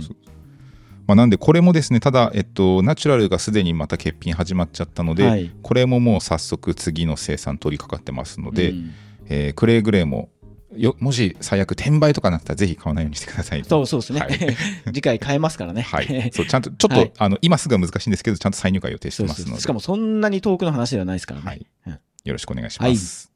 [1.07, 5.53] まあ、なんでこれもですねただ、えっと、ナチュラルがすでにまた欠品始まっちゃったので、はい。
[5.63, 8.93] これももう早速次の生産取り掛かってますので、うん
[9.29, 10.31] えークレーグレーも
[10.77, 13.65] よもし最悪転売とかなったらぜひ買わないようにしてください。
[13.69, 14.57] そうそうですね、はい。
[14.87, 17.13] 次回変えますからね、はい、そうちゃんとちょっと、はい。
[17.19, 19.61] あの今すぐは難しいんですけどちゃんと再入荷予定してますので。
[19.61, 21.67] しかもそんなに遠くの話ではないですからね、はい。
[21.87, 21.93] うん。
[21.93, 23.33] よろしくお願いします、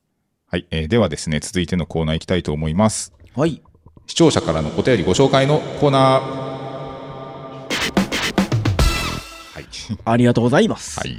[0.46, 0.66] はい。
[0.70, 3.12] えーではですね続いてのコーナー行きたいと思います。
[3.35, 3.62] はい。
[4.07, 6.50] 視聴者からのお便りご紹介のコーナー。
[9.55, 9.66] はい。
[10.05, 11.16] ありがとうございます、はい、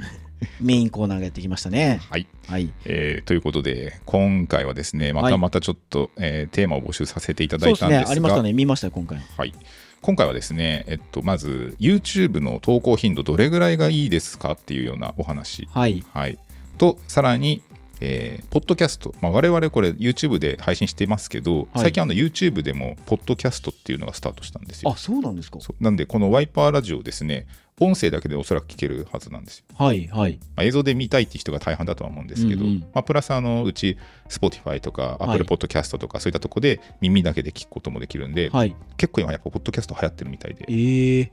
[0.60, 2.00] メインコーナーがやってきましたね。
[2.10, 2.26] はい。
[2.48, 2.72] はい。
[2.84, 8.10] えーということで今回はですねまたまたちょっと、えーテーマを募集させていただいたんですが。
[8.10, 8.52] ありましたね。
[8.52, 9.18] 見ましたよ今回。
[9.36, 9.54] はい、
[10.00, 16.04] 今回はですね、えっと、まず YouTube の投稿頻度どれぐらいがいいですかっていうようなお話、はい。
[16.12, 16.38] はい、
[16.78, 17.62] とさらに、
[18.04, 24.90] えーポッドキャスト、まあ、我々これ YouTube で配信していますけど、最近あの YouTube でもポッドキャストっていうのがスタートしたんですよ。
[24.90, 25.58] あそうなんですか。
[25.80, 27.46] なんでこのワイパーラジオですね
[27.80, 30.38] 音声だけでおそらく聞けるはずなんですよ、はいはい。
[30.54, 32.80] まあ、映像で見たいっていう人が大半だとは思うんですけど、うんうん。
[32.80, 33.96] まあ、プラスあのうち
[34.28, 35.40] Spotify とかはい。
[35.40, 38.76] Apple Podcast とかそういったとこで耳だけで聞くこともできるんで、はい。
[38.98, 40.66] 結構今やっぱポッドキャスト流行ってるみたいで。
[40.68, 41.30] えー、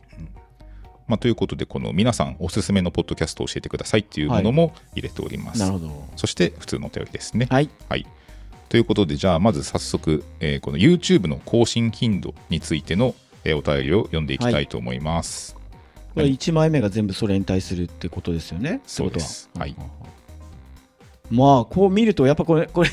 [1.09, 5.59] まあ、ということで、この皆さんおすすめのポッドキャストを教えてくださいっていうものも入れております。
[5.59, 6.07] なるほど。
[6.15, 7.47] そして、普通のお便りですね。
[7.49, 7.69] はい。
[7.89, 8.05] はい。
[8.69, 15.55] ということで、じゃあ、まず早速、えーこの YouTube の更新頻度についての、えーお便りを読んでいきたいと思います。
[16.13, 18.81] これ1枚目が全部それに対するってことですよね？
[18.85, 19.49] そうです。
[19.57, 19.65] は。
[19.65, 19.75] い
[21.29, 22.89] まあこう見るとやっぱこれ これ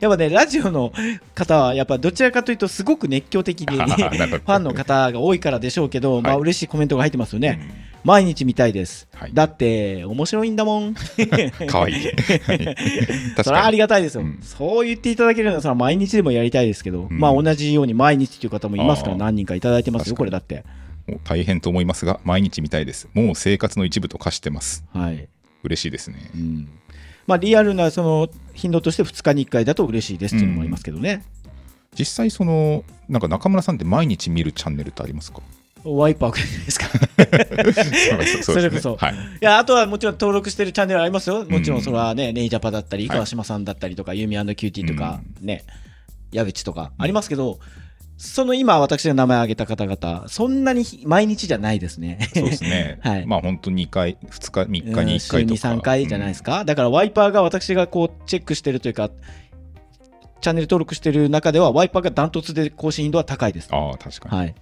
[0.00, 0.92] やっぱねラジオの
[1.34, 7.60] 方はやっぱどちらかというとすごく熱狂的で ファンの方が多いからでしょうけど、まあ嬉しいコメントが入ってますよね、
[8.04, 10.94] 毎日見たいです、はい、だって面白いんだもん。
[11.66, 11.96] かわいい。
[13.42, 20.64] それはありがたいですよ、うん、そう言っていただけるのはそれは毎日でもやりたいですけど、うん、まあ同じように毎日という方もいますから何人かいただいてますよこれだって。
[21.24, 23.08] 大変と思いますが毎日見たいです。
[23.12, 24.84] もう生活の一部と化してます。
[24.92, 25.28] はい。
[25.64, 26.68] 嬉しいですね、うん
[27.26, 31.24] まあ、リアルなその頻度として2日に1回だと嬉しいですっていうのもありますけどね、
[31.98, 35.40] 実際そのなんか中村さんって毎日見るチャンネルってありますか？
[35.84, 36.86] ワイパーくらいですか？
[38.42, 41.44] それこそ、はい、いやあとはもちろん登録してるチャンネルありますよ。
[41.44, 45.64] もちろんそれはね、ネイジャパだったり川島さんだったりとか、ユミキューティーとか、ね
[46.32, 47.60] 矢口とかありますけど、
[48.16, 52.18] その今私が名前挙げた方々、そんなに毎日じゃないですね。
[52.34, 52.98] そうですね。
[53.04, 53.26] はい。
[53.26, 55.60] まあ本当2回、2日、3日に1回とか。
[55.60, 56.60] 週2、3回じゃないですか。
[56.60, 59.10] うん、だからワイパーが私がこうチェックしてるというか、
[60.40, 63.68] チャンネル登録してる中では、ワイパーがダントツで更新頻度は高いです。
[63.70, 64.36] ああ、確かに。
[64.36, 64.54] はい。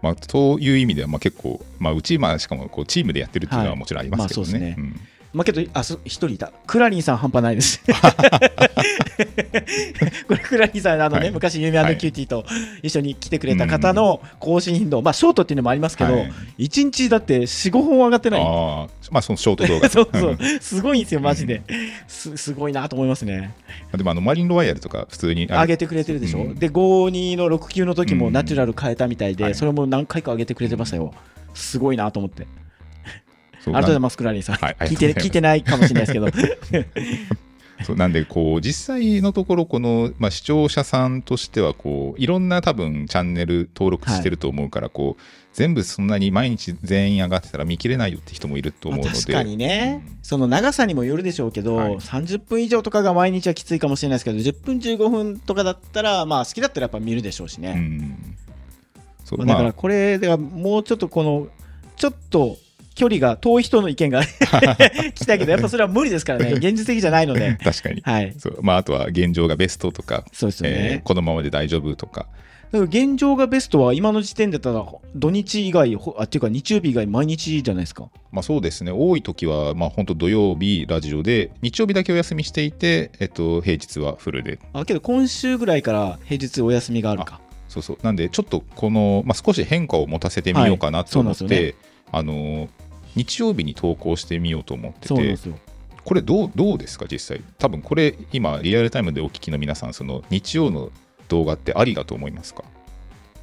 [0.00, 4.52] まあ、そういう意味ではまあ結構、まあ、うち、まあ、しかもこうチームでやってるっていうのはもちろんありますけどね。
[4.52, 4.76] はいまあ、そうですね。
[4.78, 5.00] うん
[5.34, 6.52] まあけど、あ、一人いた。
[6.64, 7.82] クラリンさん半端ないです。
[10.28, 12.44] これクラリンさん、あのね、はい、昔、ユミキューティーと
[12.82, 16.32] 一緒に来てくれた方の更新頻度、まあ、ショートっていうのもありますけど、はい、
[16.66, 18.42] 1日だって4、5本上がってない。
[18.42, 19.88] あまあ、そのショート動画。
[19.90, 20.38] そうそう。
[20.60, 21.62] すごいんですよ、マジで。
[22.06, 23.52] すすごいなと思いますね。
[23.96, 26.42] でも、あの、マリンロワイヤルとか普通に上げてくれてるでしょ？
[26.42, 31.12] うん、で、52の69の時もナチュラル買えたみたいで、それも何回か上げてくれてましたよ。
[31.54, 32.46] すごいなと思って。
[33.70, 34.56] ありがとうございます、クラリーさん。
[34.56, 36.28] はい、聞いて 聞いてないかもしれないですけど。
[37.82, 45.22] そうなんでこう実際のところこの、まあ、視聴者さんとしてはこういろんな多分チャンネル登録してると思うから、こう
[45.54, 58.36] 全部そんなに毎日全員上がってたら見切れないよって人もいると思うので、まあ、確かにね、うん、その長さにもよるでしょうけど、はい、30分以上とかが毎日はきついかもしれないですけど10分15分とかだったらまあ好きだったらやっぱ見るでしょうしね、うん、
[59.24, 61.46] そうまあ、だからこれではもうちょっとこの
[61.96, 62.56] ちょっと
[62.94, 67.58] 距離が遠い人の意見が 聞きたいけど、やっぱそれは無理ですからね、 現実的じゃないので。
[67.62, 68.00] 確かに。
[68.02, 68.34] はい。
[68.38, 68.58] そう。
[68.62, 72.26] まあ、あとは現状がベストとか、そうですよね、えー、このままで大丈夫とか。
[72.74, 78.08] だから現状がベストは今の時点だったら土日以外あっていうか日曜日以外毎日じゃないですか。
[78.32, 78.90] まあそうですね。
[78.90, 84.58] 多い時はまあ本当土曜日ラジオで日曜日だけお休みしていてえっと平日はフルで。
[84.72, 87.40] あけど今週ぐらいから平日お休みがあるか。
[87.68, 87.98] そうそう。
[88.02, 91.54] なんでちょっとこの、まあ、少し変化を持たせてみようかなと思って、はい。
[91.54, 91.74] ね、
[92.10, 92.68] あの
[93.16, 95.14] 日曜日に投稿してみようと思ってて
[96.04, 97.44] これどうどうですか実際？
[97.58, 100.90] 多分これ今リアルタイムでお聞きの皆さんその日曜の
[101.28, 102.64] 動画ってありだと思いますか？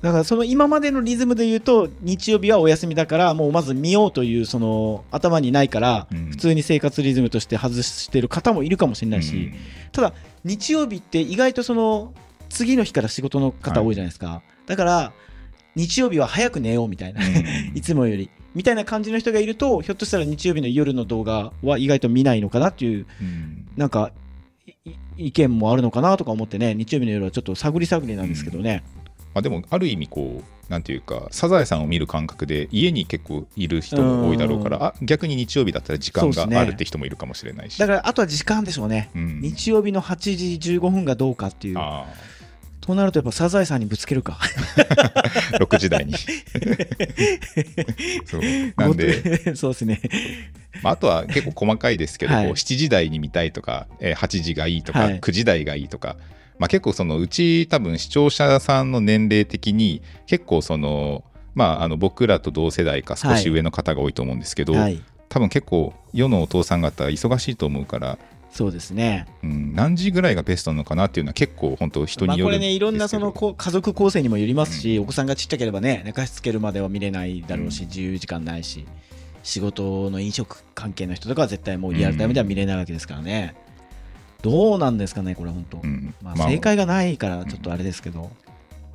[0.02, 9.52] だからその今までのリズムで言うと日曜日はお休みだからもうまず見ようというその頭にないから普通に生活リズムとして外してる方もいるかもしれないし、
[9.92, 12.14] ただ日曜日って意外とその
[12.50, 15.14] 次の日から仕事の方多いじゃないですか、だから
[15.76, 17.22] 日曜日は早く寝ようみたいな、
[17.76, 24.12] いつもよりみたいな感じの人がいるとひょっとしたら日曜日の夜の動画は意外と見ないのかなっていう、うん、なんか
[25.18, 41.78] 意見もあるのかなとか思ってね日曜日の夜はちょっと探り探りなんですけどね、うん、まあ、でもある意味こうなんていうかサザエさんを見る感覚で家に結構いる人も多いだろうからあ逆に日曜日だったら時間があるって人もいるかもしれないし、ね、だからあとは時間でしょうね、うん、日曜日の8時15分がどうかっていう
[42.92, 44.40] となるとやっぱサザエさんにぶつけるか。
[45.60, 46.14] 6時台に。
[48.26, 48.42] そう。
[48.76, 49.56] なんで。
[49.56, 50.02] そうですね、
[50.82, 56.18] まあ、あとは結構細かいですけど、はい、7時台に見たいとか、えー、8時がいいとか、はい、9時台がいいとか、
[56.60, 61.24] まあ、結構そのうち多分視聴者さんの年齢的に結構その
[61.54, 68.18] まあ、あの僕らと同世代か少し上の方が多いと思うんですけど、はい、多分結構世のお父さん方忙しいと思うから
[68.52, 78.86] そうですね、うん、何時ぐらいがベストなのかなっていうのは結構本当人によるこれねいろんなその家族構成にもよりますし、うん、お子さんがちっちゃければね寝かしつけるまでは見れないだろうし、うん、自由時間ないし
[79.44, 83.56] 仕事の飲食関係の人とかは絶対もうリアルタイムでは見れないわけですからね、
[84.42, 85.82] どうなんですかねこれ本当、
[86.22, 88.30] まあ、正解がないからちょっとあれですけど、ま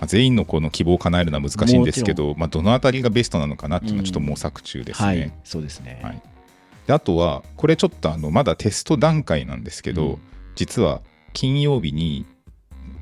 [0.02, 6.22] あ、全員のこの希望を叶えるのは難しいんですけど、まあ、どのあたりがベストなのかなっていうのはちょっと模索中ですね、はい、そうですね、はい
[6.86, 10.18] であとはこれちょっとあのまだテスト段階なんですけど、うん、
[10.54, 12.26] 実は金曜日に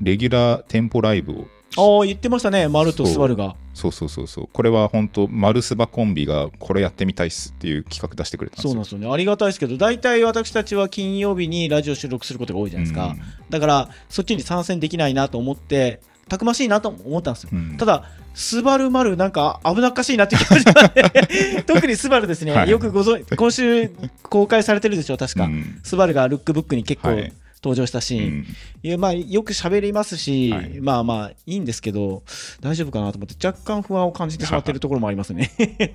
[0.01, 3.55] レギュラー店舗ライブをああ言ってましたね丸とスバルが。
[3.73, 3.91] そう。
[3.91, 8.69] そうそうそうこれは本当丸スバコンビがこれやってみたいっすっていう企画出してくれたんですよ。
[8.69, 9.13] そうなんですよね。
[9.13, 13.19] ありがたいですけど大体私たちは金曜日にラジオ収録することが多いじゃないですか、うん、
[13.49, 22.69] だからそっちに参戦できないなと思ってたくましいなと思ったんですよ、うん、ただスバル丸なんか危なっかしいなって気がしますね特にスバルですね、はい。
[22.69, 23.89] よくご存今週
[24.23, 25.79] 公開されてるでしょ確か、うん。
[25.83, 27.33] スバルがルックブックに結構はい。
[27.63, 28.45] 登場したシーン、うん。
[28.83, 30.79] いやまあよく喋りますし、はい。
[30.81, 32.21] まあまあいいんですけど
[32.61, 35.49] 大丈夫かなと思って若干不安を感じてしまっているところもありますね。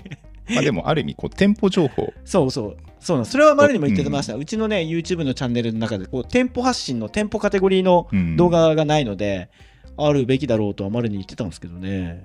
[0.49, 2.11] まあでもある意味こう店舗情報。
[2.25, 2.77] そうそう。
[2.99, 8.35] そうなんそれは前にも言ってました、うちのね YouTube のチャンネルの中でこう店舗発信の店舗カテゴリーのうん。
[8.35, 9.49] 動画がないので、
[9.97, 12.23] あるべきだろうとは丸に言ってたんですけどね。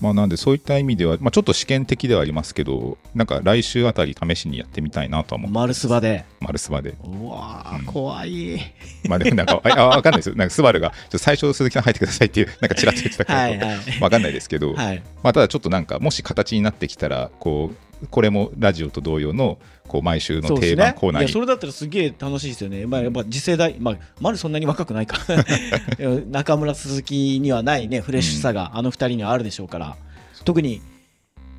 [0.00, 6.24] まあなんでそういった意味では、まあ、ちょっと試験的ではありますけどなんか来週あたり試しにやってみたいなとは思う丸スバで。
[6.40, 6.94] 丸スバで。
[7.02, 7.84] うわー、うん。
[7.84, 8.60] 怖い。
[9.08, 10.36] まあでもなんかあ あわかんないですよ。
[10.36, 13.58] なんかスバルがちょっと最初鈴木さん入ってくださいっていう なんかちらっと言ってたから、はい
[14.10, 15.02] かんないですけど、はい。
[15.22, 21.26] まあ、ただちょっとなんかもし形になってきたらこうこれもラジオと同様のこう毎週の定番コーナーに。
[21.26, 25.18] いやそれだったらすげえ楽しいですよね、まあ、やっぱ次世代、まあ、丸そんなに若くないか
[26.30, 29.96] 中村鈴木にはないねフレッシュさがあの二人にはあるでしょうから、
[30.44, 30.80] 特に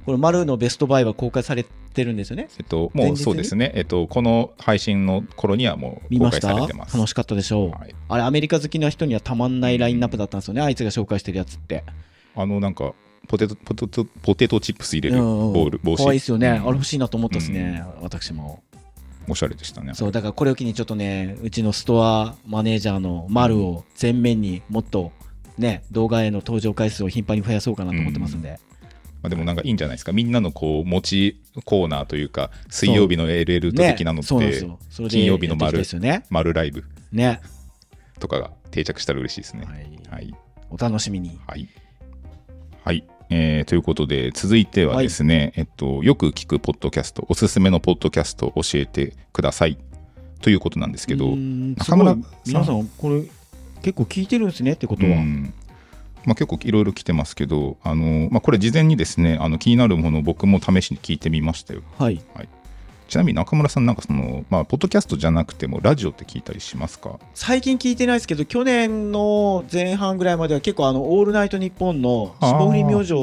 [0.06, 2.50] これ丸のベストバイは公開されてるんですよね。
[2.58, 6.98] えっと、もうそうですね、えっと、この配信の頃にはもう公開されてます。
[6.98, 7.96] 楽しかったでしょう、はい。
[8.08, 10.62] あれアメリカ好きな人にはたまんないラインナップだったんですよね。
[10.62, 11.84] あいつが紹介してるやつって。
[12.36, 12.94] あのなんか
[13.30, 16.04] ポテトポテトポテトチップス入れるボール、帽子。
[16.04, 16.54] 可愛いですよね、うん。
[16.54, 18.64] あれ欲しいなと思ったですね、私も。
[19.28, 19.94] おしゃれでしたね。
[19.94, 25.12] そうだからこれを機にちょっとねうちのストアマネージャーの丸を前面にもっと
[25.60, 28.60] ね動画への登場回数を頻繁に増やそうかなと思ってますんで、
[29.22, 34.28] まあ、でもなんかいいんじゃないですか、みんなのこう持ちコーナーというか、水曜日の LL と的なのって、
[35.10, 35.84] 金曜日の丸
[36.30, 37.42] 丸ライブね、
[38.20, 39.66] とかが定着したら嬉しいですね。
[39.66, 40.00] はい。
[40.10, 40.34] はい。
[40.72, 41.40] お楽しみに。
[41.46, 41.68] はい。
[42.84, 43.04] はい。
[43.30, 49.78] えーということで、続いてはですね、えっと、よく聞くポッドキャスト、おすすめのポッドキャストを教えてください
[50.42, 52.16] ということなんですけど、中村
[52.46, 53.24] 皆さんこれ
[53.82, 55.54] 結構聞いてるんですねってことは、うん。
[56.26, 61.82] まあ、結構いろいろ来てますけど、あのまあ、これ事前にですねあの気になるものを僕も試しに聞いてみましたよ。
[61.98, 62.22] はい
[63.10, 67.20] ちなみに中村さんなんかその、まあ、ポッドキャストじゃなくてもラジオって聞いたりしますか？
[67.34, 73.18] 最近聞いてないですけど去年の前半ぐらいまでは結構あの「オールナイトニッポン」の霜降り明星の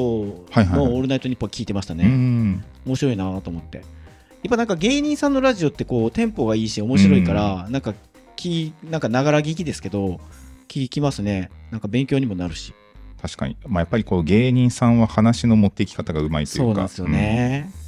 [0.51, 2.63] はいはいはい「オールナイトニッポン」聞いてましたうね、ん。
[2.85, 3.77] 面白いなと思って。
[3.77, 3.85] やっ
[4.49, 7.93] ぱなんか芸人さんのラジオってこうテンポがいいし面白いから、なんか
[8.35, 10.19] きなんかながら聞きですけど
[10.67, 11.49] 聞きますね。
[11.71, 12.73] なんか勉強にもなるし。
[13.21, 16.57] 確かに、まあ、やっぱりこう芸人さんは話の持っていき方がうまいというか。
[16.57, 17.71] そうなんですよね、うん。
[17.71, 17.86] ま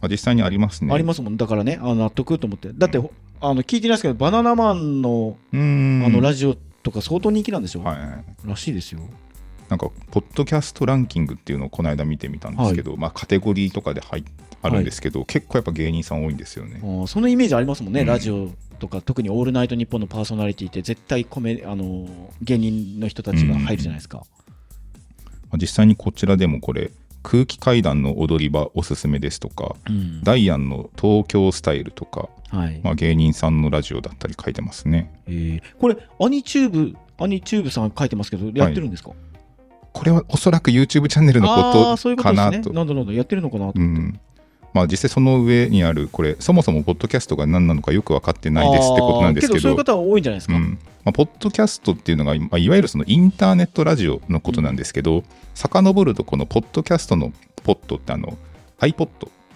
[0.00, 0.92] あ、実際にありますね。
[0.92, 2.70] ありますもんだからねあ納得と思って。
[2.72, 6.02] だって、ほあの聞いてないですけどバナナマンのうん。
[6.06, 9.00] あのラジオとか相当人気なんでしょ、はいはいらしいですよ。
[9.68, 14.24] なんかポッドキャストランキングっていうのをこの間見てみたんですけど、まあ、カテゴリーとかで入っ
[14.62, 16.80] あるんですけど、結構やっぱ芸人さん多いんですよね。
[17.06, 18.06] そのイメージありますもんね、うん。
[18.06, 22.08] ラジオとか特に「オールナイトニッポン」のパーソナリティって絶対コメあのー
[22.42, 24.24] 芸人の人たちが入るじゃないですか、ま
[25.52, 26.90] あ実際にこちらでもこれ
[27.22, 30.22] 空気階段の踊り場おすすめですとかうん。
[30.22, 32.80] ダイアンの東京スタイルとか、はい。
[32.82, 35.12] まあ、芸人さんのラジオだったり書いてますね。
[35.26, 39.10] えーこれアニチューブアニチューブさん書いてますけどやってるんですか、
[39.92, 42.74] これはおそらく YouTube チャンネルのああーそういうことかなとことですね。
[42.76, 44.20] なんだなんだやってるのかなとう思って、ん
[44.72, 50.78] まあ、実際その上にあるこれそもそもポッドキャストが何なのかよく分かってないですってことなんですけどそういう方は多いんじゃないですか、うん。
[51.04, 57.32] まあ、ポッドキャストっていうのが、まあ、いわゆるそのインターネットラジオのことなんですけど、遡るとこのポッドキャストの
[57.64, 58.38] ポッドってあの
[58.78, 59.08] iPod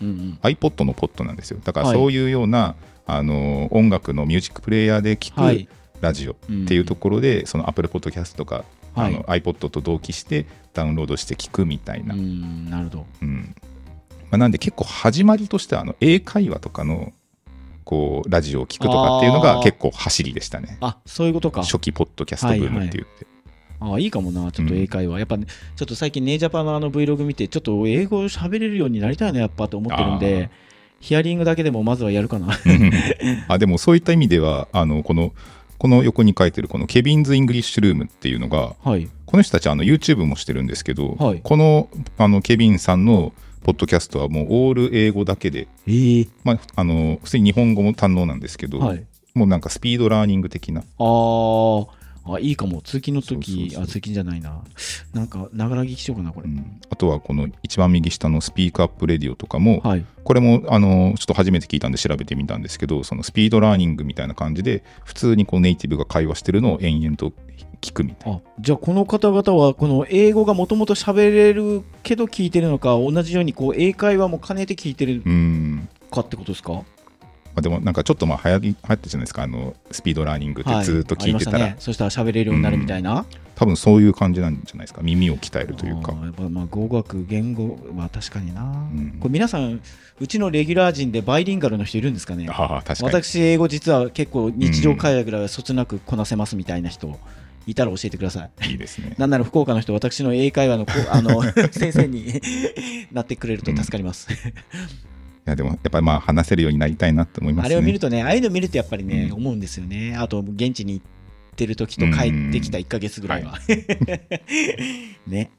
[0.03, 1.61] うんうん、iPod のポッドなんですよ。
[1.63, 1.97] だからはい。
[1.97, 2.75] そういうような、
[3.07, 5.67] あの音楽のミュージックプレイヤーで聞はい。
[5.67, 6.35] くラジオっ
[6.67, 9.15] ていうところで、その Apple Podcast とか、はい。
[9.15, 13.07] あの iPod と同期してダウンロードして聞くみたいな、ううんんなるほど
[14.35, 17.13] まあ、なんで結構始まりとしてはあの英会話とかの
[17.85, 20.77] こうラジオを聞くとかっていうのが結構走りでしたね。
[20.81, 21.63] あそういうことか。
[21.63, 23.27] 初期ポッドキャストブームって言って、
[23.79, 30.51] あいいかもなちょっと英会話、やっぱねちょっと最近ネイジャパンのあの Vlog 見てちょっと英語喋れるようになりたいなやっぱと思ってるんで
[30.99, 32.59] ヒアリングだけでもまずはやるかな。
[33.47, 35.33] あでもそういった意味ではあのこの
[35.79, 39.09] この横に書いてるこのケビンズ・イングリッシュルームっていうのがはい。
[39.27, 41.41] この人たちあの YouTube もしてるんですけど、はい。
[41.43, 43.33] このあのケビンさんの
[43.65, 45.91] ポッドキャストはもうオール英語だけで、え。
[45.91, 49.05] ー、まあ、あの普通に日本語も堪能なんですけど、はい。
[49.35, 50.83] もうなんかスピードラーニング的な。
[50.83, 51.89] あー。
[52.27, 52.81] あいいかも。
[52.81, 53.83] 通勤の時そう。
[53.83, 54.63] あ通勤じゃないな。
[55.13, 56.81] なんかながら聞きしようかなこれ、うん。
[56.91, 60.05] あとはこの一番右下のスピークアップレディオとかも、はい。
[60.25, 67.33] これもあのちょっと初めて聞いたんで調べてみたんですけどそのスピードラーニングみたいな感じで普通にこうネイティブが会話してるのを延々と
[67.85, 68.39] 聞くみたいな。
[68.39, 75.89] あじゃあこの方々はこの英語がもともと喋れるけど聞いてるのか同じようにこう英会話も兼ねて聞いてるうん。
[76.11, 76.83] かってことですか？
[77.57, 79.43] あ、でもなんかちょっとまあ流行り流行ったじゃないですか。
[79.43, 85.03] あのスピードラーニングってずっと聞いてたら、はいたね、そしたら喋れるようになるみたいな、多分そういう感じなんじゃないですか。
[85.03, 86.13] 耳を鍛えるというか。
[86.13, 89.19] やっぱまあ語学言語まあ確かにな、ん。
[89.21, 89.81] これ皆さん
[90.19, 92.49] うちのレギュラー陣でバイリンガルの人いるんですかね？
[92.51, 93.23] ああ確かに。
[93.23, 97.17] 私英語実は結構日常会話ぐらいはそつなくこなせますみたいな人
[97.67, 98.71] いたら教えてください。
[98.71, 99.15] いいですね。
[99.19, 102.41] なんなら福岡の人私の英会話のこ あの先生に
[103.13, 104.37] なってくれると助かります、い
[105.45, 107.75] やでもやっぱりまあ話せるようになりたいなと思いますね。
[107.75, 109.33] あれを見るとねああいうの見るとやっぱりね、うん。
[109.35, 110.17] 思うんですよね。
[110.17, 111.07] あと現地に行っ
[111.57, 113.59] てる時と帰ってきた1ヶ月ぐらいは、
[115.27, 115.51] ね。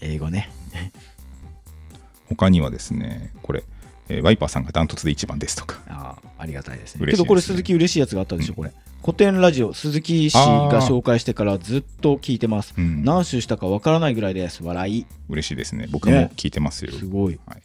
[0.00, 0.50] 英語ね。
[2.28, 3.64] 他にはですねこれ、
[4.14, 5.80] えーワイパーさんがダントツで1番ですとか。
[5.88, 7.02] ああありがたいですね。
[7.02, 7.16] 嬉しいですね。
[7.16, 8.72] けどこれ鈴木嬉しいやつがあったでしょ、これ。
[9.02, 12.74] 古典ラジオ鈴木氏が紹介してからずっと聞いてます。
[12.76, 13.04] うん。
[13.04, 14.62] 何周したかわからないぐらいです。
[14.62, 15.06] 笑い。
[15.28, 15.88] 嬉しいですね。
[15.90, 17.38] 僕も聞いてますよ、すごい。
[17.46, 17.62] はい。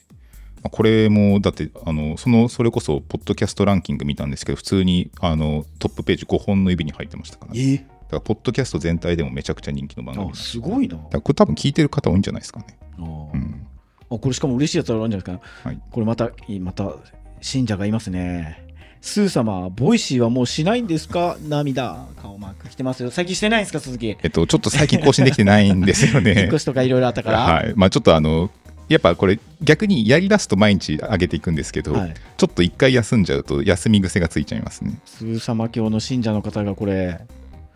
[0.61, 10.97] まあこれもだってあのそのそれこそポッドキャストランキング見たんですけど普通にあのトップページ5本の指に入ってましたから、ね、えだからポッドキャスト全体でもめちゃくちゃ人気の番組すすごいな。
[10.97, 13.05] これ多分聞いてる方多いんじゃないですかね、うん。
[13.05, 13.68] あ
[14.17, 15.79] これしかも嬉しいやつあるんじゃないですか、はい。
[15.91, 16.29] これまた
[16.61, 16.93] また
[17.41, 18.65] 信者がいますね。
[19.01, 21.37] スー様ボイシーはもうしないんですか？
[21.47, 22.05] 涙。
[22.21, 23.11] 顔マーク来てますよ。
[23.11, 24.17] 最近してないんですか鈴木？
[24.21, 27.73] えっと、ちょっと最近更新できてないんですよ 引っ越しとかいろいろあったから、はい。
[27.75, 28.49] まあ、ちょっとあの
[28.89, 32.13] やっぱこれ逆にやりだすと毎日上げていくんですけど、はい。
[32.35, 34.99] ちょっと一回休んじゃうと休み癖がついちゃいますね。
[35.05, 37.21] スー様教の信者の方がこれ。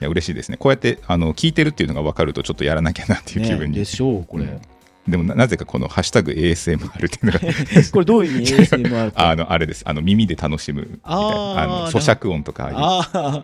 [0.02, 0.58] いや嬉しいですね。
[0.58, 3.78] こうやってあの聞いてるっていうのが分かるとちょっとやらなきゃなっていう気分に。
[3.78, 4.62] でしょうこれ、うん
[5.08, 7.40] でもななぜかこの「ハッシュタグ #ASMR」っていうのが
[7.92, 8.54] これどういう意味？
[8.64, 9.84] ASMR あのあれです。
[9.86, 10.82] あの耳で楽しむ。
[10.82, 11.02] みたいな
[11.64, 13.44] あの咀嚼音とかああ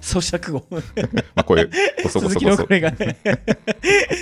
[0.00, 0.64] 咀嚼音。
[1.36, 1.70] まあ、こういう
[2.02, 3.16] こそこ鈴そこそ木の声がね。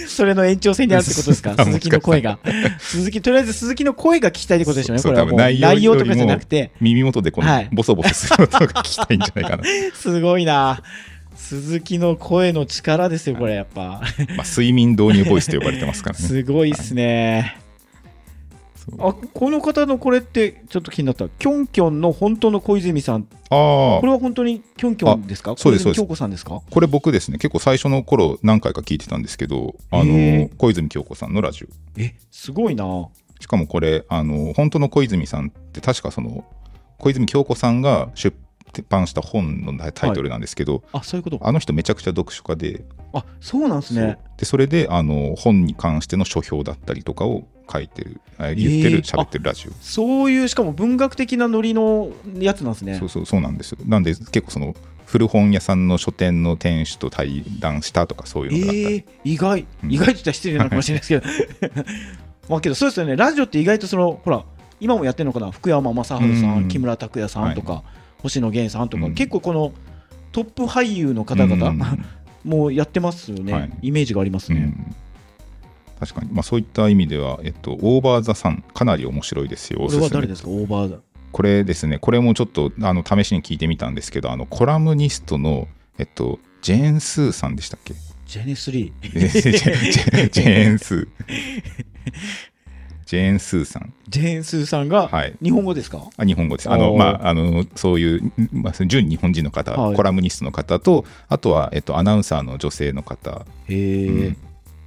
[0.08, 1.54] それの延長線にあるってことですか？
[1.56, 2.38] あ鈴木の声が。
[2.78, 5.38] 鈴木とりあえず鈴木の声が聞きたいってことでしょうねこれはもう。
[5.38, 6.72] 内容とかじゃなくて。
[6.80, 7.64] 耳元でこはい。
[7.66, 9.62] のボソボソする音が聞きたいんじゃないかな、
[9.94, 10.82] すごいな
[11.42, 14.00] 鈴木の声の力ですよこれやっぱ。
[14.36, 16.24] まあ、睡眠導入ボイスと呼ばれてますからね。
[16.26, 17.58] すごいっすね。
[18.98, 21.28] あこの方のこれってちょっと気になった。
[21.28, 23.26] キョンキョンの本当の小泉さん。
[23.50, 25.52] ああこれは本当にキョンキョンですか？
[25.52, 26.60] あそうです京子さんですか？
[26.70, 27.38] これ僕ですね。
[27.38, 30.56] 結構最初の頃何回か聞いてたんですけどあへのー。
[30.56, 31.68] 小泉京子さんのラジオ。
[32.00, 33.08] えすごいな。
[33.40, 36.44] しかもこれあの本当の小泉さんって確かその
[36.98, 38.36] 小泉京子さんが出
[38.88, 41.40] 版した本のタイトルなんですけど、あそういうこと？
[41.42, 42.84] あの人めちゃくちゃ読書家で。
[43.12, 44.16] あそうなんですね。
[44.38, 52.94] でそれであの本に関しての書評だったりとかを書いてるあ言ってるえー喋ってるラジオ、そういうしかも文学的なノリのやつなんですね。
[52.98, 53.78] そうそうそうなんですよ。
[53.84, 59.92] なんで結構その古本屋さんの書店の店主と対談したとかそういうのがあったり、えー、意外、うん。
[59.92, 61.20] 意外って言ったら失礼なのかもしれないです
[61.60, 61.84] けど。
[62.48, 63.16] まあけどそうですよね。
[63.16, 64.44] ラジオって意外とそのほら
[64.80, 65.50] 今もやってるのかな？
[65.50, 67.84] 福山雅治さん、うん木村拓哉さんとか、
[68.22, 69.14] 星野源さんとか、うん。
[69.14, 69.72] 結構この
[70.32, 71.82] トップ俳優の方々、うん。
[72.44, 73.70] もうやってますよね、はい。
[73.82, 74.96] イメージがありますね、うん。
[76.00, 80.48] 確かに、まあ、そういった意味では、えっと、オーバー・ザ・サンかなり面白いですよおこれは誰ですか？
[80.50, 80.96] オーバーだ
[81.30, 81.98] これですね。
[81.98, 85.68] これもちょっとあの試しに聞いてみたんですけどあのコラムニストの、
[85.98, 87.94] えっと、ジェーン・スーさんでしたっけ？
[88.26, 91.08] ジェネスリジェジェジェジェーン・スー
[93.12, 93.92] ジェーン・スーさん。
[94.08, 95.34] ジェーンスーさんがはい。
[95.42, 96.70] 日本語ですか、あ日本語です。
[96.70, 99.94] あの、まあ、あのそういう、まあ、純日本人の方、はい。
[99.94, 103.44] コラムニストの方とあとは、えっと、アナウンサーの女性の方。
[103.68, 104.36] へえ、うん。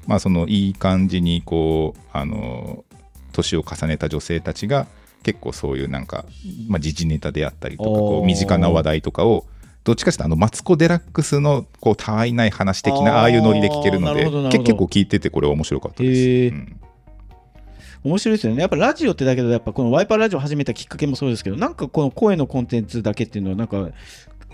[0.07, 2.83] まあ、そのいい感じにこうあの
[3.31, 4.87] 年を重ねた女性たちが
[5.21, 6.25] 結構そういうなんか、
[6.67, 9.45] まあ、時事ネタであったりとかこう身近な話題とかを
[9.83, 13.11] どっちかというとあのマツコ・デラックスのこうたわいない話的なあー。
[13.19, 14.25] ああいうノリで聞けるので
[14.57, 16.55] 結構聞いててこれ面白かったです。
[16.55, 16.79] うん
[18.05, 18.61] 面白いですよね。
[18.61, 23.89] やっぱラジオってだけど、やっぱこのワイパーラジオ始めたきっかけもそうですけど、なんかこの声のコンテンツだけっていうのは、なんか、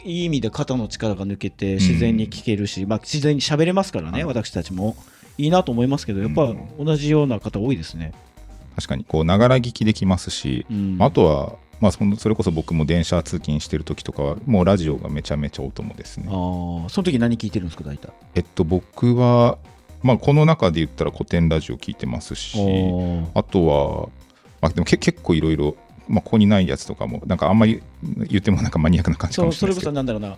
[0.04, 4.96] いい意味で肩の力が抜けて自然に聞けるし、まあ自然に喋れますからね、はい私たちも。
[5.38, 8.14] いいなと思いますけど、やっぱ同じような方多いですね。
[8.76, 16.26] 確かにこうながら聞きできますし、うん、あとは、まあ、そのそれこそ僕も電車通勤してる時とかはもうラジオがめちゃめちゃお供ですね。
[16.28, 18.12] あーその時何聞いてるんですか、大体？
[18.36, 19.58] えっと僕は、
[20.04, 22.58] まあ、この中で言ったら古典ラジオ聞いてますし
[23.34, 24.10] あとは、
[24.62, 25.76] まあ、でもけ結構いろいろ、
[26.08, 27.82] まあ、ここにないやつとかもなんかあんまり
[28.28, 30.20] 言ってもなんかマニアックな感じかそうそれこもしれないですけど。
[30.20, 30.38] そな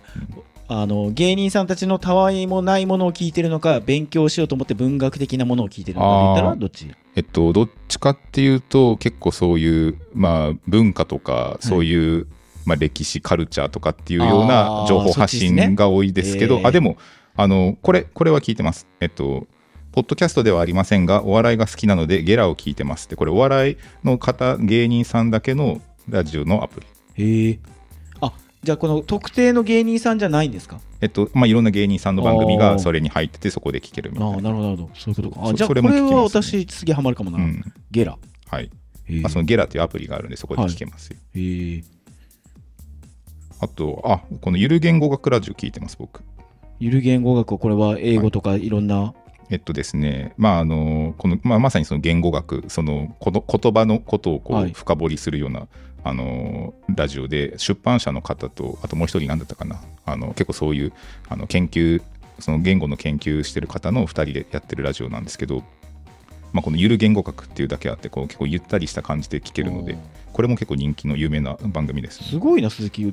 [0.68, 6.90] うな、あの芸人さんたちのたわいもないものを聞いてるのか、勉強しようと思って文学的なものを聞いてるのかで言ったらどっち？
[7.16, 12.26] えっと、どっちかっていうと結構そういう、まあ、文化とかそういう、
[12.64, 16.66] まあ、歴史カルチャーとかっていうようあなー情報発信が多いですけど、えー。
[16.66, 16.96] あでも
[17.36, 18.86] あのこれこれは聞いてます。
[19.00, 19.46] えっと
[19.94, 26.80] ポッドキャストではありませんが、お笑いが好きなのでゲラを聞いてますって、これお笑いの方、芸人さんだけのラジオのアプ
[27.16, 27.46] リ。
[27.46, 27.58] へえ。
[28.64, 30.80] じゃあこの特定の芸人さんじゃないんですか？
[31.00, 34.34] えっとまあ、いろんな芸人さんの番組がそれに入っててそこで聞けるみたいな。
[34.34, 34.90] ああなるほどなるほど。
[34.94, 35.46] そういうことか。
[35.46, 37.62] そあじゃあこそれは私次ハマるかもな、うん。
[37.92, 38.18] ゲラ。
[38.48, 38.70] はい。
[39.22, 41.84] まあ、そのゲラっていうアプリがあるんでそこで聞けますよ、へえ。
[43.60, 46.24] あとあこのゆる言語学ラジオ聞いてます僕。
[46.80, 49.14] ゆる言語学これは英語とかいろんな、
[49.50, 54.70] えっとですね、まああのこのまあ、まさにその言語学、そのこの言葉のことをこはい。
[54.70, 55.66] う深掘りするような、
[56.02, 60.92] あのラジオで、出版社の方と、あともう一人、なんだったかな、あの結構そういう
[61.28, 62.02] あの研究、
[62.38, 65.62] その言語の研究してる方の2人でやってるラジオなんですけど、
[66.52, 69.96] まあ、このゆる言語学っていうだけあって、こう結構ゆったりした感じで聞けるので、
[70.32, 72.26] これも結構人気の有名な番組ですね。
[72.28, 73.12] すごいな鈴木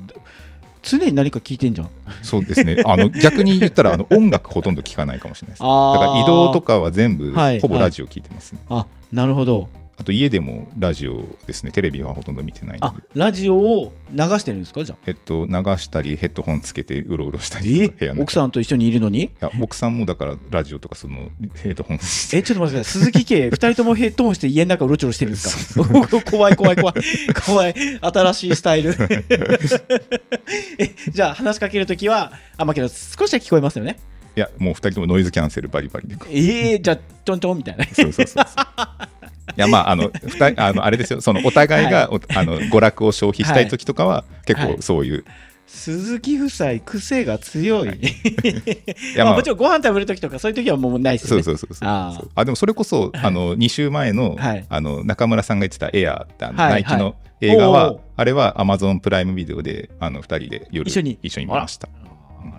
[0.82, 1.88] 常に何か聞いてんじゃん
[2.22, 2.82] そうですね。
[2.84, 5.62] あの逆に言ったらあの 音楽ほとんど聞かないかもしれないです。
[5.62, 8.58] だから移動とかは全部はいほぼラジオ聞いてますね。
[8.68, 9.68] あなるほど
[9.98, 11.70] あと家でもラジオですね。
[11.70, 13.02] テレビはほとんど見てないのあで。
[13.14, 14.82] ラジオを流してるんですか？
[14.84, 14.98] じゃあ。
[15.06, 17.88] えっと、流したりヘッドホンつけてうろうろしたり。
[17.88, 19.24] 部屋奥さんと一緒にいるのに？
[19.24, 22.84] いや奥さんもだからラジオとかそのヘッドホンえちょっと待ってください。
[22.84, 25.84] 鈴木家 二人ともヘッドホンして家の中うろちょろしてるんですか？
[26.30, 26.94] 怖い怖い怖い
[27.46, 27.74] 怖い。
[28.00, 28.96] 新しいスタイル。
[30.78, 33.98] えじゃあ話しかけるときはあまあけど少しは聞こえますよね。
[34.34, 36.16] いやもう二人ともノイズキャンセルバリバリで。
[36.30, 37.84] ええじゃあちょんちょんみたいな。
[37.84, 39.08] そうそうそうそう
[39.56, 41.20] いやまああの二人あのあれですよ。
[41.20, 44.76] そのお互いが、おあの娯楽を消費したい時とかは、結はい。
[44.76, 45.24] 構そういう、
[45.66, 47.98] 鈴木夫妻癖が強い、はい。
[48.02, 49.34] いやまあまあ。
[49.36, 51.40] もちろんご飯食べるときとかそういうときはもうないですね。
[51.40, 51.86] うそうそうそう。
[51.86, 52.30] そう。
[52.34, 54.64] あでもそれこそあの2週前の,、はい。
[54.68, 61.18] あの中村さんが言ってた「エアーってあのはいナイキの映画は、あれはアマゾンプライムビデオであの2人で夜一緒に。
[61.22, 61.88] 一緒に見ました。
[61.88, 61.92] よ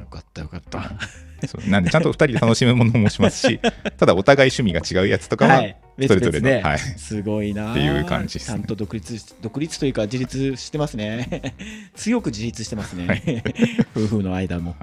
[0.10, 0.92] かったよかった
[1.68, 3.60] なんでちゃんと2人で楽しむものもしますし
[3.98, 5.78] ただお互い趣味が違うやつとかは、はい。
[6.08, 7.72] それぞれの、別々ではい、すごいな。
[7.72, 8.58] っていう感じですね。
[8.58, 11.54] ちゃんと独立し独立というか自立してますね。
[11.96, 13.44] 強く自立してますね、
[13.96, 14.76] 夫婦の間も、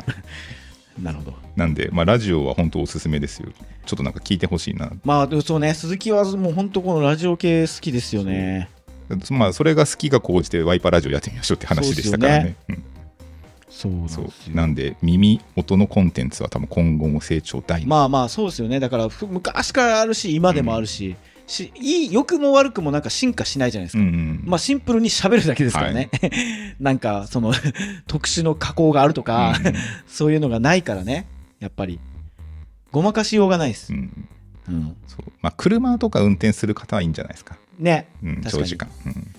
[1.02, 1.34] なるほど。
[1.56, 3.48] なんで、まあ、ラジオは本当おすすめですよ。
[3.86, 4.92] ちょっとなんか聞いてほしいな。
[5.04, 5.74] まあそうね。
[5.74, 8.68] 鈴木はもう本当このラジオ系好きですよね。
[9.30, 12.56] まあそれが好きが高じてワイパーラジオやってみましょうって話でしたからね。
[12.68, 12.82] そうな
[13.88, 14.30] んうんですよ。
[14.30, 18.80] そうなんで耳音のコンテンツは多分今後も成長大まあまあそうですよね。
[18.80, 21.16] だからふ昔からあるし今でもあるし,、
[21.46, 24.42] しいい良くも悪くもなんか進化しないじゃないですか、うんうん。
[24.44, 26.10] まあシンプルに喋るだけですからね、
[26.80, 27.52] なんかその
[28.06, 29.74] 特殊の加工があるとか、うん
[30.06, 31.26] そういうのがないからね。
[31.60, 32.00] やっぱり。
[32.92, 33.92] ごまかしようがないです。
[33.92, 34.28] う、ん
[34.68, 34.96] うん。
[35.06, 35.32] そう。
[35.42, 38.08] まあ、車とか運転する方はいいんじゃないですか、ね。
[38.22, 39.34] うん、長時間、うん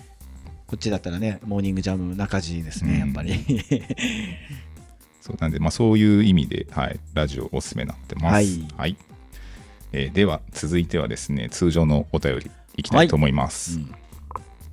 [0.72, 2.98] こっちだったらねモーニングジャム中地ですね、うん。
[3.00, 3.34] やっぱり。
[5.20, 8.60] そうなんで、まあ、そういう意味で、はい、ラジオおすすめになってます。
[8.78, 8.96] はい。
[9.92, 12.82] えーでは、続いてはですね、通常のお便りい。
[12.82, 13.80] きたいと思います。
[13.80, 13.92] うん。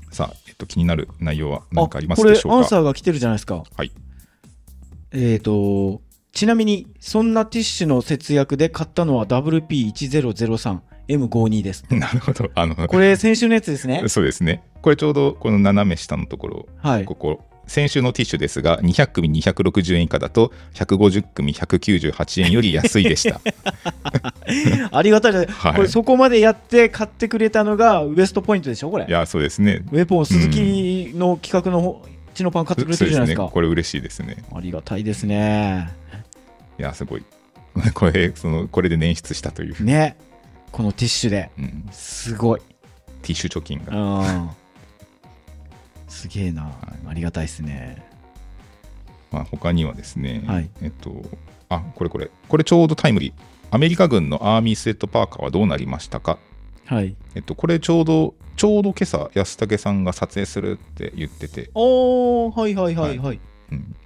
[0.09, 2.57] さあ、えっと、気になる内容はあ何かありますでしょうか？
[2.59, 3.65] アンサーが来てるじゃないですか。
[3.75, 3.91] はい。
[5.11, 9.25] えっ、とちなみにそんなティッシュの節約で買ったのは
[11.09, 12.49] WP1003M52 です なるほど。
[12.55, 14.61] あの、これ先週のやつですねそうですね。
[14.81, 23.39] これちょうどこの斜め下のところ、はいここ、先週のティッシュですが、200組260円以下だと、150組198円より安いでした。
[24.91, 29.83] ありがたいです、はいこれそこまでやって買ってくれたのがウエストポイントでしょこれいや、そうですね。
[29.91, 32.01] ウェポン鈴木の企画の
[32.33, 33.53] チノパン買ってくれてるじゃないですかそうね。
[33.53, 34.37] これ嬉しいですね。
[34.55, 35.89] ありがたいですね
[36.79, 37.23] いや、すごい。
[37.93, 39.83] これ、その、これで捻出したという。
[39.83, 40.15] ね
[40.71, 41.51] このティッシュで。
[41.57, 42.59] うん、すごい。
[43.21, 43.95] ティッシュ貯金が。
[43.95, 44.49] うん。
[46.07, 46.71] すげえな、
[47.07, 48.03] ありがたいですね。
[49.31, 50.69] まあ、他にはですね、はい。
[50.81, 51.23] えっと、
[51.69, 53.33] あ、これこれ、これちょうどタイムリー。
[53.71, 56.39] アメリカ軍のアーミースウェットパーカーはどうなりましたか？
[56.85, 57.15] はい。
[57.35, 63.39] えっと、これちょうど、ちょうど今朝、安武さんが撮影するって言ってて、おーはいはいはいはい、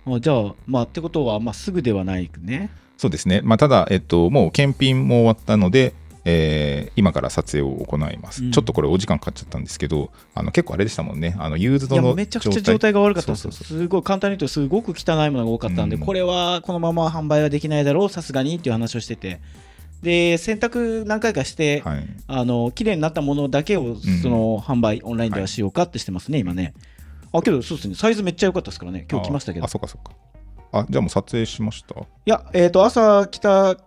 [0.05, 0.15] うん。
[0.15, 2.69] あじゃあまあってことはまあすぐではないね。
[2.97, 5.93] そうですね、まあ、ただ、えっと、もう検品も終わったので、
[6.25, 8.51] えー今から撮影を行います、うん。
[8.51, 11.35] ちょっとこれお時間かかっちゃったんですけどあの結構あれでしたもんね。
[11.39, 12.93] あのユーズドのめちゃくちゃ状態。
[12.93, 13.51] が悪かったんですよ。
[13.51, 16.05] そうそうすごい簡単に言うとすごく汚いものが多かったんで、うん。
[16.05, 18.09] これはこのまま販売はできないだろう。
[18.09, 19.41] さすがにっていう話をしてて。
[20.03, 26.73] で洗濯何回かして、はい、あの綺麗になったものだけをその販売、オンラインではしようかってしてますね、今ね。
[27.31, 29.65] あけどそうですね、サイズめっちゃ良かったですからね、今日来ましたけど。
[29.65, 30.13] あそうかそうか。
[30.73, 31.95] あ、じゃあもう撮影しました？
[32.25, 33.77] や、えっ、と、朝来た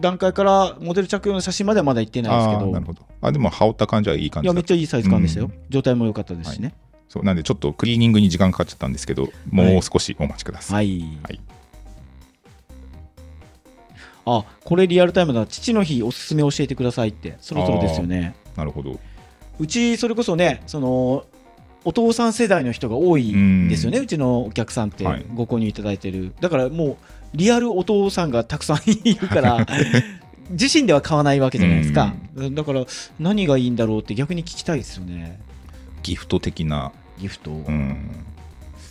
[0.00, 3.02] 段階からモデル着用の写真まではまだ行ってないですけど、なるほど。
[3.20, 5.46] あ、でも羽織った感じはいい感いや、めっちゃいいサイズ感でしたよ。
[5.46, 6.74] うん状態も良かったですしね。
[7.08, 10.74] そうなんでちょっとクリーニングに時間かかっちゃったんですけど、もう少しお待ちください。
[10.76, 11.18] はい。
[11.22, 11.40] はい
[14.26, 15.46] あ、これリアルタイムだ。
[15.46, 18.34] 父の日おすすめ教えてくださいって、そろそろですよね。
[18.54, 19.00] なるほど。
[19.58, 21.24] うち、それこそね、その、
[21.84, 26.96] お父さん世代の人が多いんですよね、ううちのお客さんってはいご購入いただいてる、だからもう
[27.34, 29.66] リアルお父さんがたくさんいるから
[30.50, 32.14] 自身では買わないわけじゃないですか、
[32.52, 32.84] だから
[33.20, 35.38] 何がいいんだろうって逆に聞きたいですよね。
[36.02, 38.24] ギフト的な、ギフト、うん、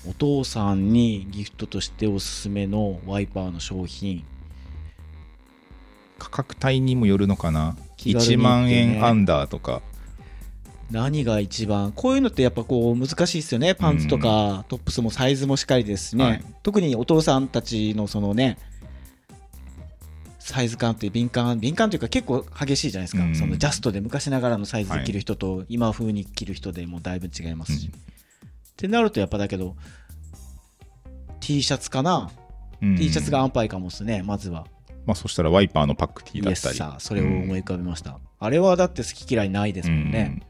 [0.08, 4.24] お父さんにギフトとしておすすめのワイパーの商品。
[6.18, 9.82] 価格帯にもよるのかな、気軽に1万円アンダーとか、
[10.92, 13.76] 何が一番こういうのってやっぱこう難しいですよね。
[13.76, 16.44] パンツとかトップスもサイズもしっかりですしね、はい。
[16.64, 18.58] 特にお父さんたちのそのね
[20.40, 23.36] サイズ感って敏感敏感というか結構激しいじゃないですか、うん。
[23.36, 28.00] そのジャストで昔ながらのサイズで着る人と今風に着る人でもだいぶ違いますし、うん。
[28.00, 28.00] っ
[28.76, 29.76] てなるとやっぱだけど
[31.40, 32.32] T シャツかな、
[32.82, 32.96] うん。
[32.96, 34.66] T シャツが安牌かもですねまずは。
[35.06, 40.49] まあ、そしたらワイパーのパック T だったり、さそれを思い浮かべました、あれはだって好き嫌いないですもんね、うん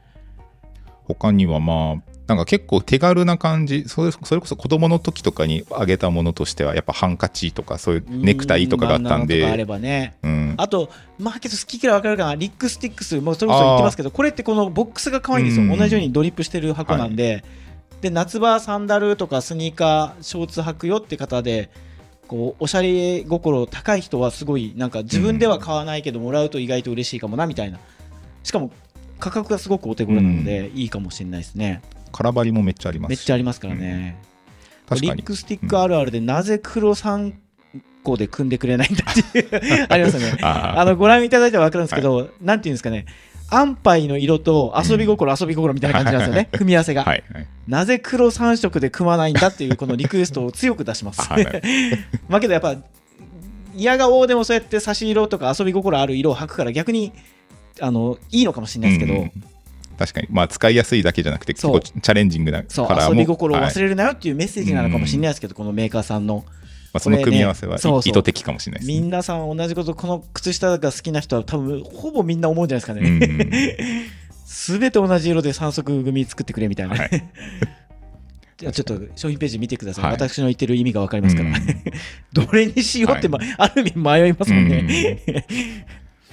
[1.16, 3.86] 他にはまあなんか結構手軽な感じ。
[3.88, 10.16] それそれこそ子供の時とかにあげたものとしてはやっぱハンカチとかそういうネクタイとかがあったんで、ばね。
[10.22, 15.78] うん、あと、まあ、けど好き嫌い分かるかな、リックスティックス、もうそれこそ言ってますけど、これってこのボックスが可愛いんですよ、うん。
[15.78, 17.44] 同じようにドリップしてる箱なんで、
[18.02, 21.72] で夏場、サンダルとかスニーカー、ショーツ履くよって方で、
[22.28, 27.80] こうおしゃれ心高い人はすごい、なんか自分では買わないけど、もらうと意外と嬉しいかもなみたいな、
[28.44, 28.70] しかも
[29.20, 33.10] 価格がすごくお手頃なので、いいかもしれないですね、空張りもめっちゃあります。
[33.10, 34.18] めっちゃありますからね。
[34.88, 35.18] 確かに。
[35.18, 37.34] リックスティックあるあるで、なぜ黒3
[38.04, 40.38] 個で組んでくれないんだっていう ありますよね。
[40.42, 43.06] あのご覧いただいては分かるんですけど、なんていうんですかね、
[43.50, 47.04] 安牌の色と遊び心、遊び心みたいな感じなんですよね、組み合わせが。
[47.04, 47.24] はい。
[47.32, 47.48] はい。
[47.68, 51.22] なぜ黒3色で組まないんだっていうこのリクエストを強く出します。
[51.30, 51.46] はい。
[52.28, 52.76] まあけどやっぱ、
[53.76, 57.14] 嫌顔でもそうやって差し色とか遊び心ある色を履くから逆に
[57.82, 59.32] あのいいのかもしれないですけど、うん
[60.00, 66.46] 確かにまあ使いやすいだけじゃなくて結構チャレンジングなそうカラーも遊び心をはい忘れるなよっていうメッセージなのかもしれないですけど、このメーカーさんの。
[66.92, 69.02] まあ、その組み合わせはね意図的かもしれないですね。
[69.02, 74.06] 皆さん同じこと、この靴下が好きな人は多分ほぼみんな思うんじゃないですかうね。
[74.06, 74.06] ん
[74.46, 76.96] すべて同じ色で3足組作ってくれみたいな。
[76.96, 77.10] はい
[78.58, 80.04] じゃあちょっと商品ページ見てください。
[80.06, 81.50] はい私の言ってる意味が分かりますから。
[81.50, 81.56] うん
[82.34, 85.46] どれにしようって、まある意味迷いますもんね。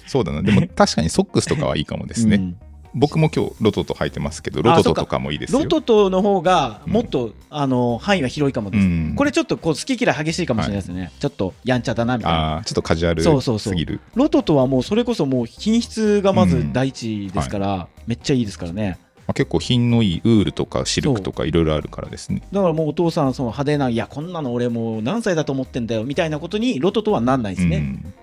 [0.07, 0.43] そうだな。
[0.43, 2.57] でも 確かにソックスとかはいいかもですね、うん。
[2.95, 5.61] 僕も今日ロトと履いてますけどロトトとかもいいですよ。
[5.61, 8.85] ロトトの方がもっと、あの範囲は広いかもです。
[8.85, 9.15] うん。
[9.17, 11.13] これちょっとこう好き嫌い激しいかもしれないですね。
[11.19, 12.63] ちょっっとやんちゃだなみたいな。
[12.65, 13.73] ちょっとカジュアルそうそうそう。
[13.73, 14.01] すぎる。
[14.15, 18.99] ロトトはもうそれこそもう品質がまず第一ですから、めっちゃいいですからね。
[19.27, 22.43] まあ、結構品のいいウールとかシルクとかいろいろあるからですね。
[22.53, 27.79] だからもうお父さん、その派手な、いや、こんなの俺もう何歳だと思ってんだよみたいなことに、ロトとはなんないですね。
[27.79, 28.15] うん、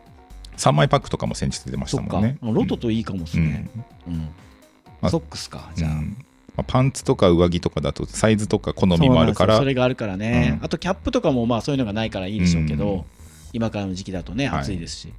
[0.58, 2.38] 3枚パックとかも先日出ましたもんね。
[2.42, 3.46] ロトといいかもですうん。
[3.46, 3.70] ね。
[4.08, 4.18] うん。
[5.02, 6.64] まあソックスか、じゃあ。
[6.64, 9.58] パンツとか上着とかだとサイズとか好みもあるから。
[9.58, 10.66] それがあるからね、うん。
[10.66, 13.04] あとキャップとかもまあそういうのがないからいいでしょうけど、うん。
[13.54, 14.60] 今からの時期だとね、はい。
[14.62, 15.14] 暑いですし、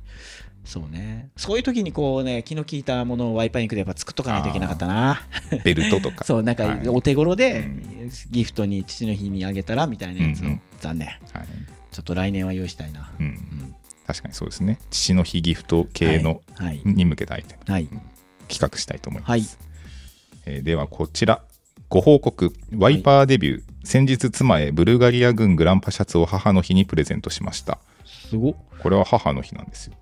[0.65, 5.21] そうね、そういう時にこうね、気の利いたものをワイパーインクでやっぱ作っとかないといけなかったな。
[5.65, 6.25] ベルトとか。
[6.25, 6.89] そう、なんかはい。
[6.89, 8.11] お手頃でうん。
[8.31, 10.61] ギフトに父の日にあげたらみたいなやつを、うんうん。
[10.81, 11.09] 残念。
[11.09, 11.19] はい。
[11.91, 13.11] ちょっと来年は用意したいな。
[13.19, 13.27] うん。
[13.27, 13.75] うん
[14.07, 14.79] 確かにそうですね。
[14.91, 16.83] 父の日ギフト系の、はい。
[16.85, 17.73] に向けたアイテム。
[17.73, 17.89] はい。
[18.49, 19.43] 企画したいと思います、はい。
[20.47, 21.43] えーではこちら。
[21.89, 22.53] ご報告。
[22.77, 27.79] ワイパーデビュー、先日妻へブルガリア軍グランパシャツを母の日にプレゼントしました。
[28.05, 28.55] すごっ。
[28.81, 29.95] これは母の日なんですよ。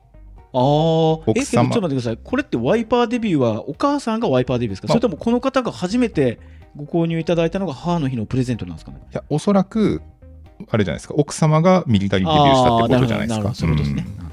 [0.54, 2.18] ああ、え、ちょっと待ってください。
[2.22, 4.86] これってワイパーデビューはお母さんがワイパーデビューですか？
[4.86, 4.88] あ。
[4.88, 6.40] それともこの方が初めて
[6.76, 8.98] ご購入いただいたのが母の日のプレゼントなんですかね？
[9.10, 10.02] いやおそらく
[10.70, 11.14] あれじゃないですか。
[11.16, 13.54] 奥様がミリタリーデビューしたってことじゃないですか。
[13.54, 14.06] そういうことですね。
[14.18, 14.32] うん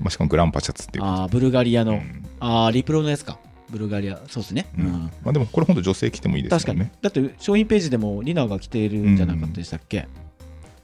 [0.00, 2.26] まあ、しかもグランパシャツっていうああ、ブルガリアの、うん。
[2.40, 3.38] ああ、リプロのやつか。
[3.70, 4.66] ブルガリア、そうですね。
[4.78, 4.86] うん。
[4.86, 4.92] うん。
[4.92, 6.90] まあ、でもこれ本当女性着てもいいです確かに。
[7.00, 10.08] だって商品ページでもリナが着ているんじゃなかったでしたっけ、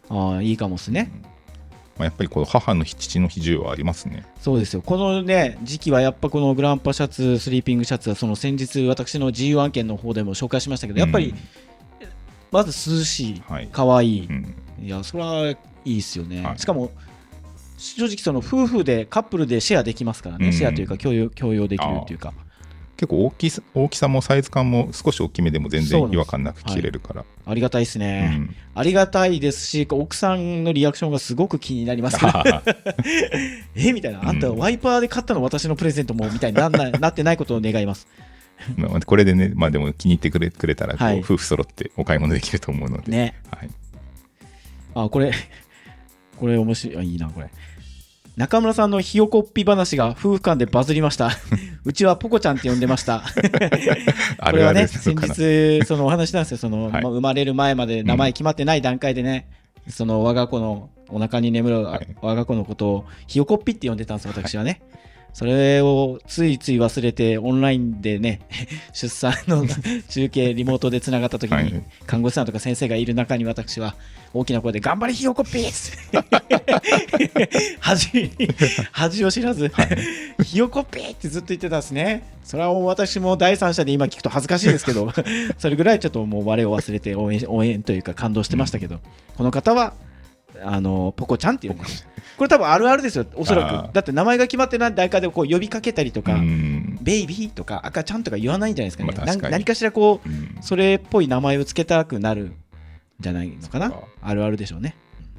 [0.08, 1.10] ああ、いいかもですね。
[1.98, 4.24] まあ、やっぱりこう母の日父の日需要はありますね。
[4.40, 4.80] そうですよ。
[4.80, 11.34] このね、時期はやっぱこのグランパシャツ、スリーピングシャツは、その先日私の自由案件の方でも紹介しましたけど、やっぱり、
[12.50, 13.68] まず涼しい、はい。
[13.68, 14.18] かわい。
[14.18, 16.42] いうん、うんいや、それはいいですよね。
[16.42, 16.58] はい。
[16.58, 16.90] しかも、
[17.76, 20.52] 正直、その夫婦で、カップルでシェアできますからね、うん。
[20.52, 22.32] シェアというか共用、共用できるっていうか、
[22.96, 27.24] 結構大きさ大きさもサイズ感も少し大きめでも全然違和感なく着れるから。
[27.46, 28.54] ありがたいですうね、ん。
[28.74, 32.62] ありがたいですし、奥さんのリアクションがすごく気になりますから、
[33.74, 38.06] えみたいな、あんた、うんワイパーで買ったの私のプレゼントもみたいになんな なってないことを願います。
[38.76, 43.34] まあこれでねまあでも気に入ってくれくれたらはい夫婦揃ってお買い物できると思うので、ね。
[43.50, 43.70] はい、
[44.94, 45.32] あ、これ、
[46.38, 46.98] これ面白い。
[46.98, 47.50] あいいな、これ。
[48.36, 51.30] 中村さんのひよこっぴ話が夫婦間でバズりました。
[51.84, 53.24] うちはポコちゃんって呼んでました。
[54.38, 59.48] あこれはね、先日、そのお話なんですよ、その、はいまあ生まれる前まで名前決まってない段階でね、
[59.88, 64.80] その我が子のお腹に眠る、はい我が子のことをひよこっぴって呼んでたんです、私はね。
[65.32, 68.40] それをついつい忘れて、オンラインでね、
[68.92, 69.66] 出産の
[70.08, 71.82] 中継、リモートでつながった時に、はい。
[72.06, 73.94] 看護師さんとか先生がいる中に私は、
[74.32, 76.18] 大きな声で、頑張れひよこっぴっつって
[77.80, 78.30] 恥、
[78.92, 79.72] 恥を知らず、
[80.44, 82.22] ひよこっぴってずっと言ってたんですね。
[82.44, 85.12] それはもう私も第三者で今聞くと恥ずかしいですけど、
[85.58, 89.00] それぐらいちょっともう我を忘れて応援応援というか感動してましたけど、
[89.36, 89.94] この方は、
[90.62, 91.74] あのポコちゃんっていう
[92.36, 93.92] これ多分あるあるですよ、おそらく。
[93.92, 99.12] だって名前が決まってない段階でこう呼びかけたりとか、うんベイビーとか赤ちゃんとか言わないんじゃないですかね。
[99.16, 102.54] まあ確か何かしらこう、うんそれっぽい名前をつけたくなるん
[103.20, 103.92] じゃないのかな。
[104.20, 104.96] あるあるでしょうね。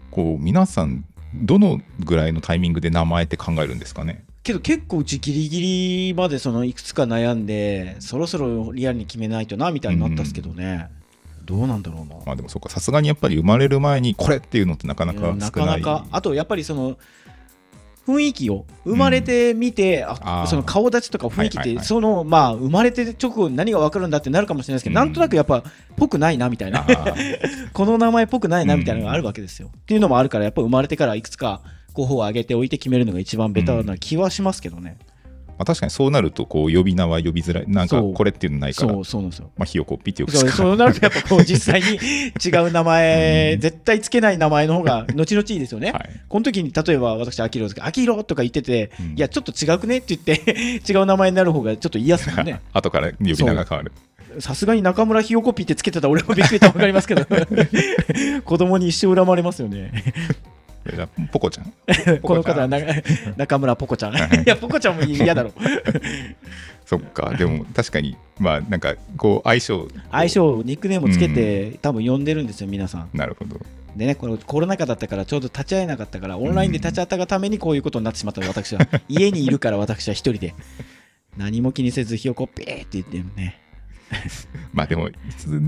[0.10, 4.24] こう皆さんどのぐらいのタイミングで名前って考えるんですかね？
[4.44, 5.62] けど結構うちギリギ
[6.08, 10.90] リまでそのいくつか悩んでそろそろリアルに決めないとなみたいになったんですけどね、
[11.52, 12.16] どうなんだろうな。
[12.26, 16.06] まあでもそうかさすがにやっぱり生まれる前にこれっていうのってなかなかうんな少なかないか。
[16.12, 16.98] あとやっぱりその
[18.08, 20.48] 雰囲気を生まれてみて、ああー。
[20.48, 21.86] その顔立ちとか雰囲気って、はいはいはい。
[21.86, 25.06] そのまあ生まれて直後に何が分かるんだってなるかもしれないですけど、うん。
[25.06, 25.64] なんとなくやっぱ
[25.98, 26.86] ぽくないなみたいな。
[27.74, 31.62] この名前っぽくないなみたいなのがあるわけですよ、っていうのもあるからやっぱ生まれてからいくつか
[31.94, 34.98] 候補を挙げておいて決めるのが一番ベターな気はしますけどね、
[35.62, 37.66] まあ確かにそうなるとこう呼び名は呼びづらい。
[37.68, 38.94] なんかこれっていうのないから。
[38.94, 39.52] そうそうなんですよ。
[39.56, 43.60] まあひよこっぴってよくそう使うそうなるとやっぱこう実際に違う名前、うん。
[43.62, 45.92] 絶対つけない名前の方が 後々いいですよね。
[45.92, 46.10] はい。
[46.28, 49.06] この時に例えば私、アキロですけど、アキロとか言ってて、うん。
[49.18, 52.60] いや、ちょっと違くねって言って、 違う名前になる方がちょっと言いやすいもんね。
[52.74, 53.92] 後から呼び名が変わる。
[54.40, 57.26] さすがに中村ひよこぴってつけてた俺もびっくりと分かりますけど、
[58.46, 59.92] 子供に一生恨まれますよね。
[61.32, 61.74] ポコちゃん
[62.22, 62.78] この方はな
[63.38, 64.16] 中村ポコちゃん。
[64.16, 65.54] いや、ポコちゃんも嫌だろ。
[66.86, 73.10] そっかでも確かにまあなんかこう相性相性、ニックネームをつけて、多分呼んでるんですよ、皆さん。
[73.14, 73.60] なるほど
[73.96, 78.88] でね、これコロナ禍だったからちょうど立ち会えなかったから、オンラインで立ち会ったがためにこういうことになってしまったの私は。
[79.08, 80.54] 家にいるから私は一人で。
[81.38, 83.58] 何も気にせず、ひよこピーって言ってるね。
[84.74, 85.10] まあでも、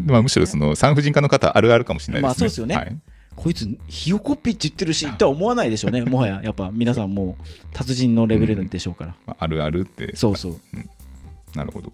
[0.05, 2.27] まあ、むしろその産婦人科の方あるあるかもしれないですね。
[2.27, 6.01] まあそうですよねはいこいつ、ひよこピーって言ってるし、とは思わないでしょうね。
[6.05, 9.15] もはや、やっぱ皆さんもう達人のレベルでしょうから。
[9.25, 10.57] まああるあるって、そうそう。
[11.55, 11.91] なるほど。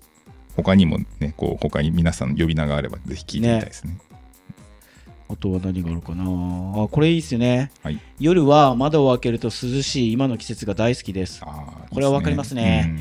[0.56, 3.98] 他にもね、こう他に皆さん呼び名があればぜひ聞いてみたいですね。
[5.32, 7.72] あとは何があるかなあ、これいいっすよね。
[7.84, 11.42] はい夜は窓を開けると涼しい今の季節が大好きです。
[11.46, 13.00] あーこれはわかりますねうん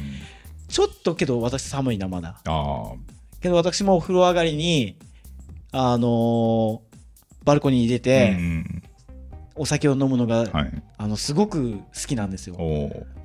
[0.69, 2.41] ちょっとけど私寒いな、まだ。
[2.45, 2.93] あ
[3.41, 4.97] けど私もお風呂上がりに、
[5.73, 6.88] あのー
[7.49, 8.83] バルコニーに出あ、て、うん
[9.61, 10.83] お酒を飲むのが、はい。
[10.99, 12.55] あのすごく好きなんですよ。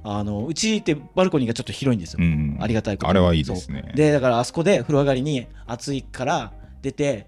[0.04, 2.20] あのうちってバルコニーがちょっと広いんですよ。
[2.22, 3.12] ー、うんありがたいことに。
[3.12, 3.92] あれはいいですね。
[3.94, 7.28] でだからあそこで風呂上がりに暑いから出て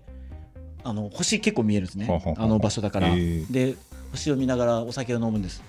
[0.83, 2.07] あの星結構見えるんですね。
[2.37, 3.51] あの場所だから、へー。
[3.51, 3.75] で
[4.11, 5.61] 星を見ながらお酒を飲むんです。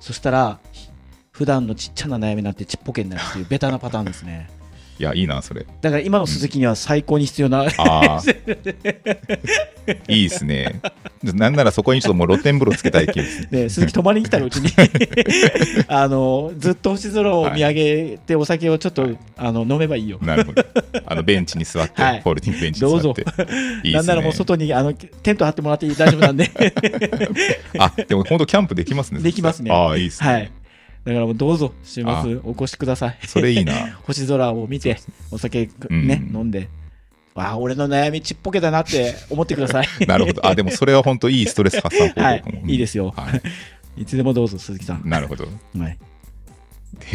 [0.00, 0.58] そしたら
[1.30, 4.50] 普段のちっちゃな悩みになってちっぽけになるっていうベタなパターンですね
[5.00, 5.64] いや、いいな、それ。
[5.80, 8.20] だから今の鈴木には最高に必要な、ああ、
[10.12, 10.82] いいですね。
[11.22, 13.50] なんならそこにちょっともう露天風呂つけたい気です。
[13.50, 14.70] で鈴木泊まりに来たらうちに
[15.88, 20.62] あのずっと星空を見上げてお酒をちょっと、あの飲めばいいよなるほど。
[21.06, 23.22] あのベンチに座って、はいフォールディングベンチに座って。
[23.22, 23.92] いいですね。
[23.92, 26.50] なんならもう外にあのテント張ってもらって大丈夫なんで
[27.78, 29.20] あ、でも本当キャンプできますね。
[29.20, 30.30] できますねああ、いいですね。
[30.30, 30.50] はい
[31.04, 33.18] だからもうどうぞ週末お越しください。
[33.26, 33.72] それいいな。
[34.04, 34.98] 星空を見て
[35.30, 36.06] お酒うん。
[36.06, 36.68] ね、飲んで。
[37.34, 39.88] ああ俺の悩みちっぽけだなって思ってください。
[40.06, 40.46] なるほど。
[40.46, 42.62] あ、でもそれは本当いいストレス発散方法はいかも。
[42.66, 42.74] い。
[42.74, 43.14] いですよ。
[43.16, 43.40] はい
[44.04, 45.46] つでもどうぞ鈴木さん、なるほど。
[45.78, 45.98] はい、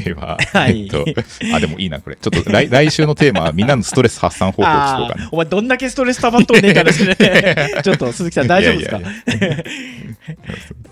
[0.03, 0.83] では、はい。
[0.83, 1.05] えっと、
[1.53, 2.15] あ、でもいいな、これ。
[2.15, 5.29] ちょっと来来週のテーマは、みんなのストレス発散方法を聞こうかな。
[5.31, 7.15] お前どんだけストレス溜まっとんねんからですね
[7.83, 8.99] ちょっと鈴木さん大丈夫ですか？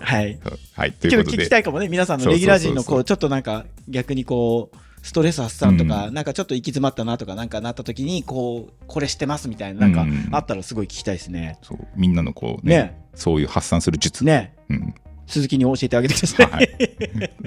[0.00, 0.38] はい。
[0.74, 1.42] はい、ということで。
[1.42, 1.88] 聞きたいかもね。
[1.88, 10.28] 皆さんのレギュラー陣のこうちょっとなんか逆にこうストレス発散とか、なんかちょっと行き詰まったなとかなんかなった時にこうこれしてますみたいななんかうん。
[10.32, 11.58] あったらすごい聞きたいですね。
[11.62, 11.78] そう。
[11.96, 13.00] みんなのこうねね。
[13.14, 14.54] そういう発散する術、ね。
[14.68, 14.94] うん
[15.26, 16.46] 鈴木に教えてあげてください。
[16.46, 16.68] はい、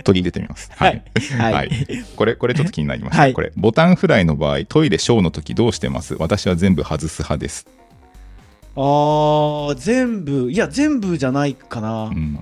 [0.03, 0.71] 取り入れてみます。
[0.75, 1.03] はい
[1.37, 1.69] はいはい
[2.15, 3.21] これ、これちょっと気になりました。
[3.21, 6.15] はいこれ、ボタンフライの場合、トイレショーの時どうしてます？
[6.19, 7.67] 私は全部外す派です。
[8.75, 12.05] あー全部いや全部じゃないかな。
[12.05, 12.39] うん、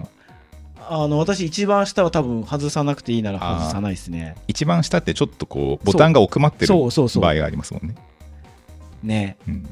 [0.88, 4.36] あの私一番下は多分外さなくていいなら外さないですね。
[4.48, 7.96] 一番下ってちょっとこう、ボタンが奥まってるそうそうそう場合がありますもんね。
[9.04, 9.68] ねうん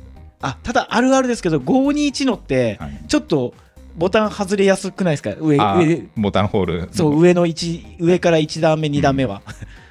[0.45, 3.53] あただあるあるですけど521のってはいちょっと
[3.95, 5.35] ボタン外れやすくないですか？
[5.39, 5.83] 上あ上。
[5.85, 6.89] ーボタンホール。
[6.91, 9.41] そう上の1上から1段目2段目は、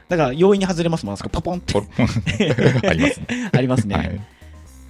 [0.08, 1.30] だだから容易に外れますもんあそこ。
[1.30, 1.72] ポポンって。
[1.74, 2.06] ポロポン。
[2.88, 3.26] ありますね。
[3.52, 4.20] ありますね、はい。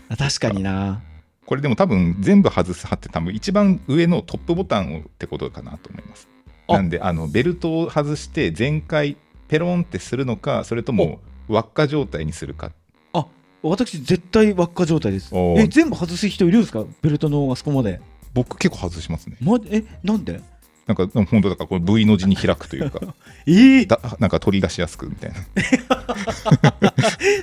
[0.08, 1.00] あ確かにな。
[1.44, 6.28] これでも多分全部外す派って多分一番上のトップボタンをってことかなと思います。
[6.68, 6.74] あ。
[6.74, 9.16] なんであのベルトを外して全開
[9.48, 12.72] ペロンってするのかそれとも輪っか状態にするか。
[13.12, 13.26] あ
[13.62, 15.30] 私絶対輪っか状態です。
[15.34, 16.84] え全部外す人いるんですか？
[17.02, 18.00] ベルトのあそこまで、
[18.34, 19.36] 僕結構外しますね。
[19.40, 20.40] ま、えなんで？
[20.84, 22.98] なんか本当だからこれ V の字に開くというか。
[23.46, 25.36] えー、だなんか取り出しやすくみたいな。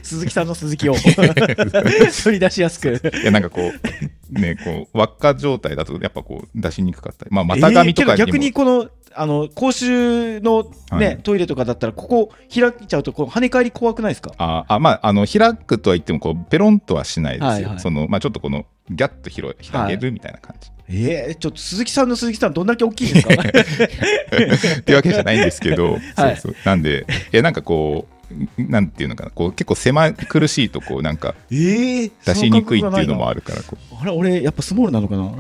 [0.04, 0.96] 鈴木さんの鈴木を。
[2.24, 3.02] 取り出しやすく。
[3.22, 3.62] いやなんかこ
[4.32, 7.32] うねこう輪っか状態だとやっぱこう出しにくかったり。
[7.32, 10.64] まあ股上とかえー逆にこのあの公衆の、
[11.00, 11.18] ねはい。
[11.24, 14.34] トイレとかだったらここ開いちゃうとこう跳ね返り怖くないですか？
[14.38, 17.80] ああまああの開くとは言ってもこうペロンとはしないですよ、はいはい。
[17.80, 23.34] そのまあちょっとこのギャッと広い開けるみたいな感じ、えー、ちょっと鈴木さんの鈴木さんどんだけ大きいんですか？
[24.80, 26.02] っていうわけじゃないんですけど、はい。
[26.16, 26.56] そうそう。
[26.66, 28.08] なんでいやなんかこ
[28.58, 33.96] うなんていうのかなこう結構狭苦しいとこうなんかえー、出しにくいっていうのもああるからこう。
[34.02, 35.32] あれ俺やっぱスモールなのかな？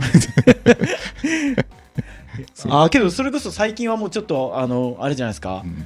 [2.69, 5.85] あーけどそれこそ最近はもうちょっとあのあれじゃないですか、うん。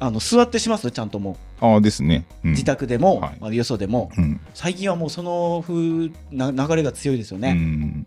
[0.00, 2.50] あの座ってしますちゃんともああですね、ううん。
[2.52, 3.36] 自宅でも、はい。
[3.40, 4.10] まあ、よそでも。
[4.16, 4.40] うん。
[4.52, 8.04] 最近はもうその風な流れが強いですようね、ん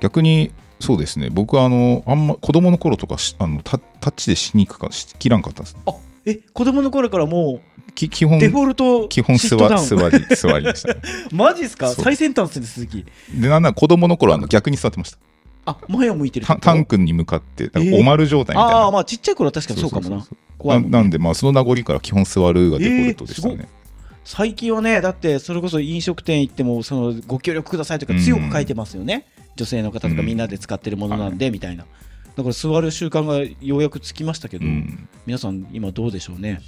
[0.00, 1.30] 逆にそうですね。
[1.30, 5.62] 僕はあのあんま子供の頃とかしあのタタッチでしにくかし切らんかった。
[5.62, 5.94] ですねあ
[6.26, 7.60] え子供の頃からも
[7.94, 9.68] き基本うデフォルト基本座座
[10.10, 10.94] り座りでした。
[10.94, 11.00] ね
[11.32, 11.88] マジですか？
[11.90, 13.04] 最先端ですね鈴木。
[13.34, 15.18] でなんなら子供の頃はあの逆に座ってました。
[15.68, 20.26] あ前を向いてるタンクに向かってお丸状態みたいな、ああまあちっちゃい頃は確かにそうかもな。
[20.64, 23.68] ななんでまあその名残から基本座るがデフォルトでしたね、
[24.26, 29.24] 最近はねだってそれこそ飲食店行ってもそのご協力くださいとか強く書いてますよね、
[29.54, 31.86] 女性の方とかみんなで使ってるものなんでみたいな。
[32.34, 35.08] だから座る習慣がようやくつきましたけど、うん。
[35.26, 36.60] 皆さん今どうでしょうね？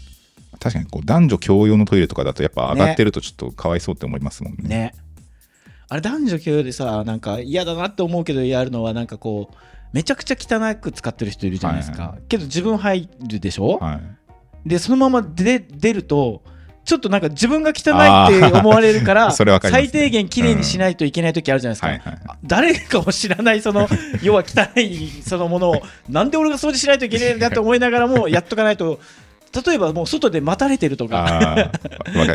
[0.60, 4.68] 確かにこう男女共用のトイレとかだとやっぱ上がってるとちょっとかわいそうって思いますもんね。
[4.68, 4.94] ね。
[5.88, 9.56] あれ男女共用でさなんか嫌だなって思うけどやるのはなんかこう
[9.92, 12.12] めちゃくちゃ汚く使ってる人いるじゃないですか、はい。
[12.12, 14.00] はけど自分入るでしょ、は
[14.64, 16.42] い、でそのまま出出ると
[16.88, 17.90] ちょっとなんか自分が汚
[18.32, 19.30] いって思われるから
[19.60, 23.86] 最低限綺麗にしないといけない時あるじゃないですか、誰かも知らないその
[24.22, 29.00] 要は汚いそのものをなんで俺が掃除しないといけないんだと思いながらもやっとかないと
[29.66, 31.70] 例えばもう外で待たれてるとか。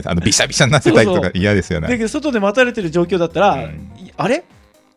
[0.06, 1.32] あのびしゃびしゃになってたりとか。
[1.34, 4.44] 嫌ですよねだけど外で待たれてる状況だったら、うんあれ？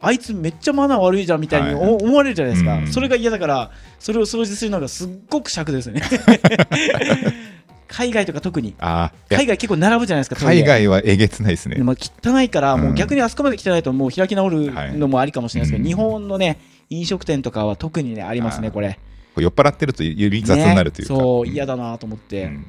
[0.02, 1.74] あいつめっちゃマナー悪いじゃんみたいにはい。
[1.76, 2.86] 思思われるじゃないですか、うん。
[2.92, 6.02] それが嫌だからそれを掃除するのがすっごく尺ですよね
[7.88, 8.74] 海外とか特に。
[8.78, 9.10] 海
[9.46, 11.76] 外結構並ぶじゃないですか海外はえげつないですね。
[11.76, 14.96] でまあ、汚いから、もううん逆にあそこまで汚いともう開き直るはい。
[14.96, 15.88] のもありかもしれないですけど、うん。
[15.88, 16.58] 日本のね
[16.90, 18.98] 飲食店とかは特にねありますねこれ。
[19.36, 22.66] 酔っ払ってると指雑になるというか、ねそううん嫌だなと思って、うん。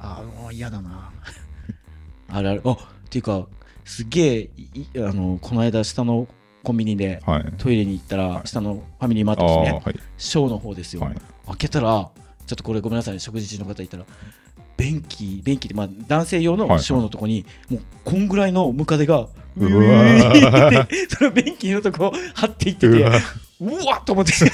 [0.00, 1.10] ああ嫌だな。
[2.28, 2.62] あるある。
[2.64, 2.76] あっ
[3.10, 3.46] ていうか
[3.84, 4.38] すっげえ
[4.74, 6.26] いあのこの間下の
[6.62, 7.44] コンビニではい。
[7.58, 8.46] トイレに行ったら、はい。
[8.46, 10.00] 下のファミリーマーあトですねあはい。
[10.18, 11.14] ショーの方ですよ、はい。
[11.46, 12.08] 開けたら
[12.46, 14.04] ちょっとこれごめんなさい食事中の方いたら
[14.82, 22.96] 便器便器ってまあ男性用のショーのとこに、もうこんぐらいのムカデがうわってその便器のとこ張っていってて
[23.60, 24.44] うわっと思って す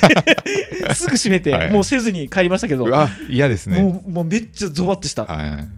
[1.09, 1.73] ぐ閉めて、はい。
[1.73, 2.87] もうせずに帰りましたけど
[3.31, 3.81] 嫌ですね。
[3.81, 5.69] もうもうめっちゃゾワってした、はい。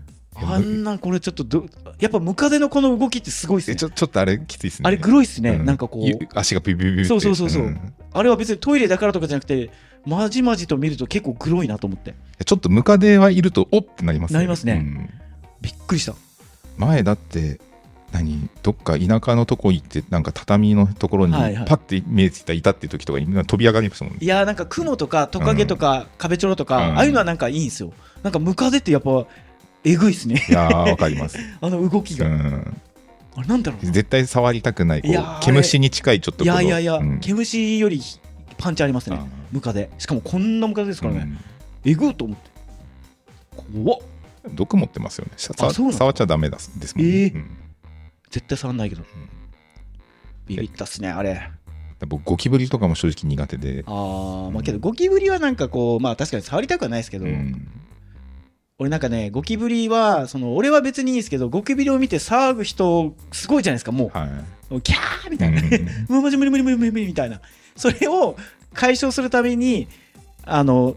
[0.42, 1.66] あんなこれちょっとど
[2.00, 3.74] やっぱムカデのこの動きってすごいですね。
[3.74, 4.88] えちょちょっとあれきついですね。
[4.88, 7.66] あれグロいっすね、うなんかこゆう足がビビビビそうそうそうそう。
[7.70, 7.74] ん。
[7.74, 7.78] い
[8.12, 9.70] あれは別にトイレだからとかじゃなくて
[10.06, 12.14] まじまじと見ると結構グロいなと思って。
[12.38, 14.72] やちょっとムカデはいるとおってなりますなりますね。
[14.72, 15.10] うん。
[15.60, 16.14] びっくりした。
[16.76, 17.60] 前だって
[18.12, 24.14] 何どっか田舎のとこ行ってなんか畳のところにパッて見えてたいたっていう時とかに飛び上がりましたもん。
[24.14, 26.96] ねいやーなんか雲とかトカゲとか壁チョロとか、うん。
[26.96, 27.92] ああいうのはなんかいいんですよ。
[28.22, 29.26] なんかムカデってやっぱ
[29.84, 30.44] えぐいっすね。
[30.48, 32.76] いやーわかります、 あの動きが、うん、
[33.36, 33.92] あれなんだろうな。
[33.92, 37.20] 絶対触りたくないこい毛虫に近いちょっといやいやいや、うん。
[37.20, 38.00] 毛虫より
[38.60, 39.16] パンチありますね。
[39.16, 39.90] あムカデ。
[39.98, 41.20] しかもこんなムカデですからね、
[41.84, 41.90] うん。
[41.90, 42.50] えぐっと思って。
[43.82, 44.00] 怖っ。
[44.54, 45.32] 毒持ってますよね。
[45.36, 47.44] 触っちゃダメだですもんね、
[48.30, 49.04] 絶対触んないけど、ん。
[50.46, 51.50] ビビったっすねあれ。
[52.06, 57.68] 僕ゴキブリとかも正直苦手で、あーまあけどゴキブリはなんかこうまあ確かに触りたくはないですけど、うん。
[58.78, 64.24] 俺なんかねゴキブリはその俺は別にいいんですけどゴキブリを見て騒ぐ人すごいじゃないですかもは
[64.70, 65.70] い、うキャーみたいな、うん。
[66.08, 67.42] もう無理無理無理無理無理みたいな
[67.80, 68.36] それを
[68.74, 69.88] 解消するために
[70.44, 70.96] あの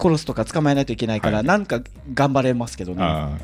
[0.00, 1.46] 殺すとか捕まえないといけないから、はい。
[1.46, 1.80] なんか
[2.14, 2.98] 頑張れますけどね。
[3.02, 3.38] あ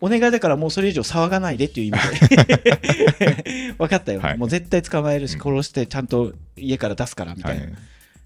[0.00, 3.74] お願いだからもうそれ以上騒がないでっていう意味で。
[3.78, 4.38] 分かったよ、はい。
[4.38, 5.40] もう絶対捕まえるしうん。
[5.40, 7.66] 殺してちゃんと家から出すからみたいな、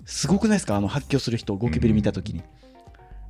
[0.05, 0.77] すごくないですか？
[0.77, 2.43] あの発狂する人ゴキブリ見た時に、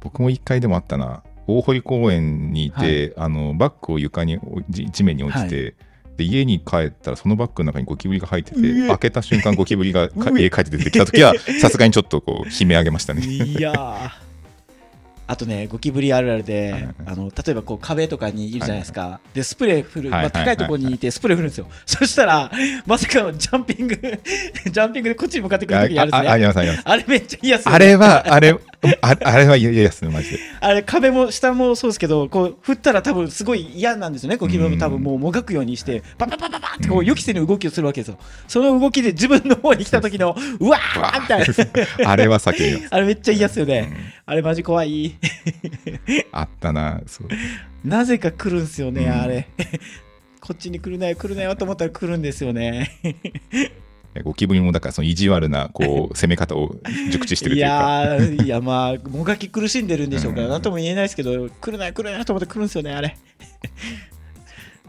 [0.01, 1.23] 僕も一回でもあったな。
[1.47, 5.77] 大堀公園にいて、あのバッグを床に地地面に落ちて、
[6.23, 10.09] で家に帰ったらそのバッグの中にゴキブリが入ってて開けた瞬間ゴキブリが
[10.39, 13.23] 家帰って出てきた時は さすがにちょっとこう悲鳴上げましたね。
[13.23, 14.22] いやー
[15.27, 22.51] あとねゴキブリあるあるで、はいあの例えばこう壁とかにいるじゃないですか、でスプレー振る、はいまあ、高いところにいてスプレー振るんですよ、そしたら
[22.87, 26.29] まさかのジャンピング ジャンピングでこっちに向かってくるあ時にあるんですね。
[26.29, 26.83] あありますあります。
[26.85, 28.57] あれめっちゃ嫌っすよあれはあれ
[29.01, 30.39] ああれは嫌ですねマジで。
[30.61, 38.19] あれ壁も下もそうですけどこう振ったら多分すごい嫌なんですよねゴキブリも多分もうもがくようにしてパパパパパってこう予期せぬ動きをするわけですよ。
[38.49, 41.47] その動きで自分の方に来た時のうわーみたいな。
[42.11, 42.79] あれは避けるよ。
[42.91, 43.97] あれめっちゃ嫌っすよね、うん。
[44.27, 45.12] あれマジ怖い
[46.33, 47.29] あったなそう。
[47.85, 49.11] なぜか来るんすよね、うん。
[49.11, 49.49] あれ。
[50.41, 52.91] こっちに来るなよ来るなよと思ったら来るんですよね。
[54.25, 56.77] ゴキブリもだからその意地悪なこう 攻め方を
[57.11, 57.75] 熟知してるいというか。
[57.75, 60.53] やーいやまあもがき苦しんでるんでしょうからうん。
[60.53, 63.17] 何とも言えないですけど来るなよ来るなよと思って来るんですよねあれ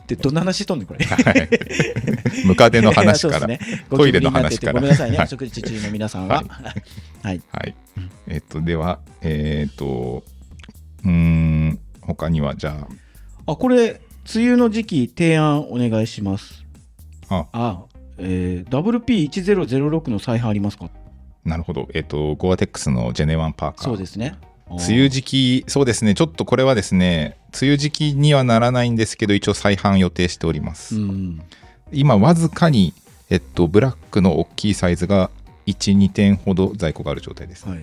[0.07, 1.49] でどんな話しとんねんこれはい
[2.45, 6.43] ムカデの話から、 ねトイレの話からごめんなさいね、はい食事中の皆さんは。
[7.23, 7.41] はい。
[7.51, 7.75] はい。
[8.27, 10.23] えっと、では、えっと、
[11.03, 12.87] うーん、他には、じゃ
[13.45, 14.01] あ、これ、
[14.35, 16.65] 梅雨の時期、提案お願いします。
[17.29, 17.83] あ、あ、
[18.17, 20.85] えー、WP1006 の再販ありますか？
[20.85, 21.87] あ、なるほど。
[21.93, 23.83] えっと、ゴアテックスのジェネワンパーカー。
[23.83, 24.35] そうですね。
[24.69, 30.95] 梅雨時期、そうですね、ちょっとこれはですね、梅雨時期にはならないんですけど、一応再販予定しております。
[30.95, 31.41] うん。
[31.91, 32.93] 今、わずかに、
[33.29, 35.29] えっと、ブラックの大きいサイズが
[35.67, 37.67] 1、2点ほど在庫がある状態です。
[37.67, 37.79] はい。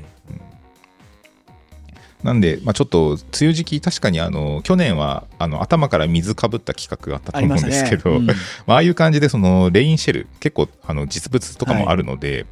[2.23, 7.63] なんで、まあ、ちょっと梅雨時期、確かにあの去年はあの頭から水かぶった企画があったと思うん。
[7.63, 8.27] ですけど、うん
[8.67, 12.47] まあああいう感じでそのレインシェル結構あの実物とかもあるので、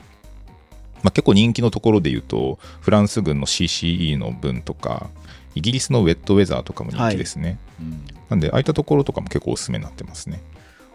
[1.02, 5.10] まあ、結構人気のところで言うとフランス軍の CCE の分とか
[5.54, 8.04] イギリスのウェットウェザーとかも人気ですね、うん。
[8.28, 10.40] なんでああいったところとかも結構おすすめになってますね。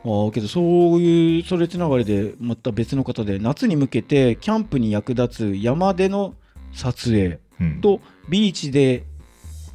[0.03, 0.61] あーけどそ
[0.95, 6.33] ういうそれつながりでまた別の方で夏に向けてキャンプに役立つ山での
[6.73, 7.81] 撮影うん。
[7.81, 7.99] と
[8.29, 9.03] ビーチで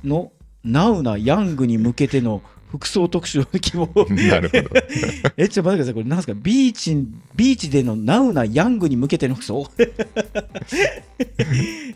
[0.05, 0.33] の
[0.65, 3.89] ナウなヤングに向けての服装特集の希望
[4.29, 4.81] なるほど。
[5.37, 5.95] えちょっと待ってください。
[5.95, 6.35] これなんですか？
[6.35, 6.97] ビーチ
[7.35, 9.67] ビーチでのナウなヤングに向けての服装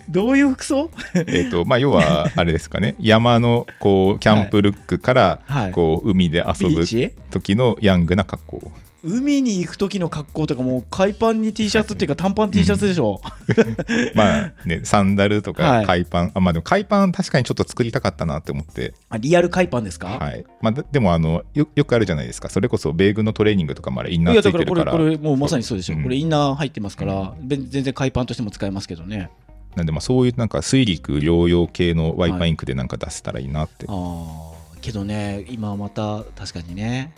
[0.08, 2.94] どういう服装えっとまあ要はあれですかね。
[3.00, 5.72] 山のこうキャンプルックからはい。
[5.72, 6.84] こう海で遊ぶ
[7.30, 8.72] 時のヤングな格好
[9.04, 13.20] 海に行く時の格好とかもう海パンに T シャツっていうか短パン T シャツでしょ、
[14.14, 15.86] まあね、サンダルとはい。
[15.86, 20.44] か海パン、あまあでも海パン確かにちょっと作りたかったなって思って、あリアル海パンですか、はい。
[20.60, 26.02] まあ、ででもあのよよくあるじゃないですか、それこそ米軍のトレーニングとかまでインナーついやだかいてるから、らこれこれもうまさにそうでしょ、うん。
[26.04, 29.30] これインナー入ってますから、べ全然海パンとしても使えますけどね。
[29.74, 37.14] なんでまあそういうなんか水陸両用系のワイパーインクでなんか出せたらいいなって、ああけどね今はまた確かにね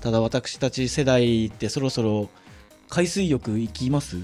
[0.00, 2.28] ただ私たち世代ってそろそろ
[2.88, 4.16] 海水浴行きます？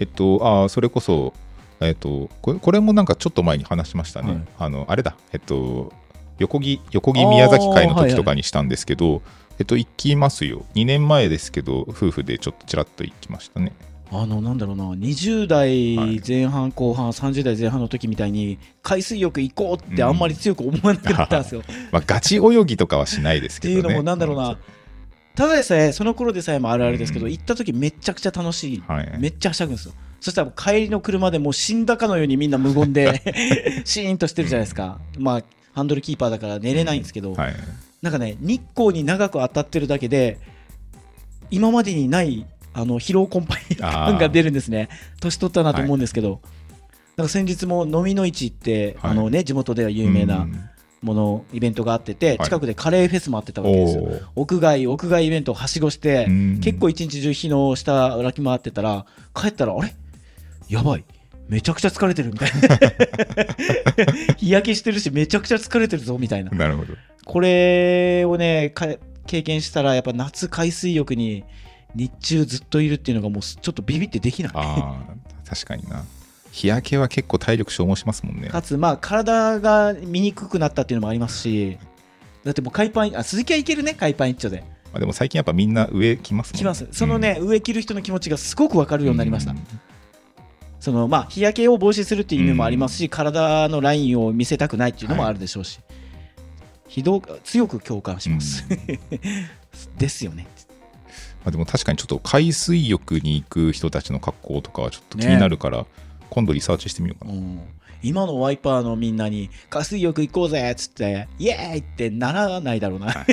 [0.00, 1.32] えっと、ああ、それこそ、
[1.80, 4.42] えっとこれ、これもなんかちょっと前に話しましたね、はい。
[4.58, 5.92] あのあれだ、えっと、
[6.38, 9.22] 横木横木宮崎会の時とかにしたんですけど、
[9.58, 13.72] えっと、行きますよ、2年前ですけど、夫婦でちょっとちらっと行きましたね。
[14.10, 14.84] あのなんだろうな。
[14.92, 21.62] 20代前半後半、30代前半の時みたいに海水浴行こうってあんまり強く思わなくなったんですよ、
[21.92, 23.80] まあ、ガチ泳ぎとかはしないですけどね。
[23.80, 24.56] っていうのもなんだろうな
[25.38, 27.30] ただでさえその頃でさえもあるあるですけど、うん。
[27.30, 29.18] 行った時めちゃくちゃ楽しい、はい。
[29.20, 29.94] めっちゃはしゃぐんですよ。
[30.20, 33.22] そしたら帰りの車でもう死んだかのようにみんな無言で
[33.86, 35.42] シーンとしてるじゃないですか、まあ
[35.74, 37.54] ハンドルキーパーだから寝れないんですけど、はい、
[38.02, 40.40] なんかね日光に長く当たってるだけで
[41.52, 44.88] 今までにないあの疲労困憊感が出るんですね。
[45.20, 46.40] 年取ったなと思うんですけど、
[47.16, 50.70] なんか先日も飲みの市って、はいあのね地元では有名うなん
[51.02, 52.38] ものイベントがあってて、はい。
[52.40, 54.02] 近くでカレーフェスもあってたわけですよ。
[54.02, 54.22] おー。
[54.34, 56.60] 屋外屋外イベントをはしごして、うん。
[56.60, 59.94] 結構一日中日の下歩き回ってたら帰ったらあれ？
[60.68, 61.04] やばい。
[61.48, 62.78] めちゃくちゃ疲れてるみたいな。
[64.36, 66.50] 日焼けしてるしめちゃくちゃ疲れてるぞみたいな。
[66.50, 66.94] なるほど。
[67.24, 68.86] これをねか
[69.26, 71.44] 経験したらやっぱ夏海水浴に
[71.94, 74.52] 日中ずっといるっていうのがもうちょっとビビってできない。
[74.54, 76.04] ああ、確かにな。
[76.50, 78.48] 日焼けは結構体力消耗しますもんね。
[78.48, 81.78] かつまあ体が見にくくなったっていうのもありますし
[82.44, 84.64] だってもう海パンあ鈴木はいけるね海パン一丁で。
[84.92, 86.88] まあ、でも最近やっぱみんな上着ますもんます。
[86.92, 89.58] そのね、上着る人の気持ちがすごく分かるうん、ようになりました、うん。
[90.80, 95.80] そのまあ日焼けを防止するっていう意味もありますし、体のラインを見せたくないっていうのもあるでしょうし、
[96.88, 98.64] 非道強く共感します、
[99.98, 100.46] ですよね。
[101.44, 105.86] まあ、でも確かにちょっと海水浴に行く人たちの格好とかはちょっと気になるから、
[106.30, 107.32] 今度リサーチしてみようかな。
[107.32, 107.60] うん。
[108.02, 113.26] 今のワイパーのみんなに海水浴行こうぜっつってイエーイってならないだろうな、はい。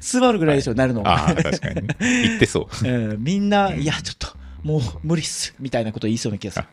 [0.00, 1.86] スバルぐらいでしょ、なるの、ああ、確かに。
[1.86, 1.96] ね。
[1.98, 2.84] 言ってそう。
[2.86, 3.24] うん。
[3.24, 3.80] みんな、うん。
[3.80, 4.28] いやちょっと
[4.62, 6.66] もう無理っすみたいなこと言いそうな気がする。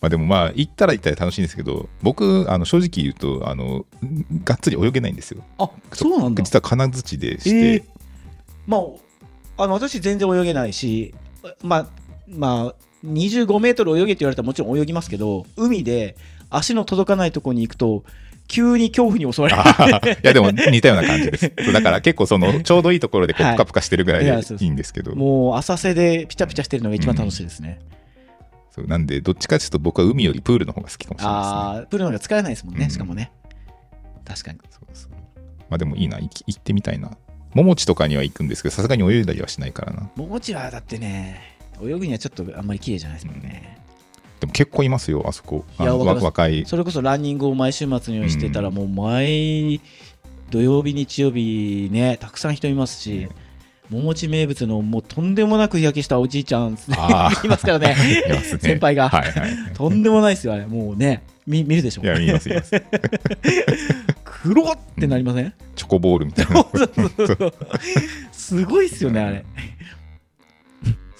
[0.00, 3.86] まあでもまあ、行ったら行ったら楽しいんですけど、僕、あの正直言うと、あの、
[4.44, 5.42] がっつり泳げないんですよ。
[5.56, 6.42] あそうなんだ。
[6.42, 7.84] 実は金槌でして、えー。
[8.66, 8.80] まあ
[9.56, 11.14] あの私全然泳げないし
[11.62, 11.86] まあ
[12.28, 12.74] まあ
[13.04, 16.16] 25メートル泳げって言われたらもちろん泳ぎますけど海で
[16.50, 18.04] 足の届かないところに行くと
[18.46, 20.12] 急に恐怖に襲われる。
[20.12, 21.52] いやでも似たような感じです。
[21.72, 23.54] だから結構そのちょうどいいところでこうはい。
[23.54, 24.30] ぷかぷかしてるぐらいで
[24.60, 27.80] いいんですけど、もう浅瀬でピチャピチャしてるのが一番楽しいですね、
[28.70, 31.56] そうなんでどっちかというと僕は海よりプールの方が好きかもしれないですね。
[31.56, 32.90] ああプールの方が使えないですもんね、うん。
[32.90, 33.32] しかもね。
[34.26, 34.58] 確かに。
[34.70, 35.12] そうそう。
[35.70, 37.16] まあでもいいな、行ってみたいな。
[37.54, 40.10] ももちとかには行くんですけど、さすがに泳いだりはしないからな。
[40.16, 43.78] ももちはだってね泳ぐにはちょっとあんまり綺麗じゃないですもんね、
[44.40, 45.64] でも結構いますよ、あそこ。
[45.80, 46.64] いや若い。
[46.66, 49.80] それこそランニングを毎週末にしてたら、もう毎
[50.50, 53.28] 土曜日、日曜日ね、たくさん人いますし、
[53.90, 56.74] 桃地名物のもうとんでもなく日焼けしたおじいちゃん、
[57.44, 57.96] いますからね、
[58.28, 58.42] ね。
[58.60, 59.50] 先輩が、はいはい。
[59.74, 62.70] とんでもないですよ、あれ、もうね、見見るでしょい、や、見ます、見ます。
[64.24, 66.66] 黒ってなりません、チョコボールみたいな。
[68.32, 69.44] すごいっすよね、あれ。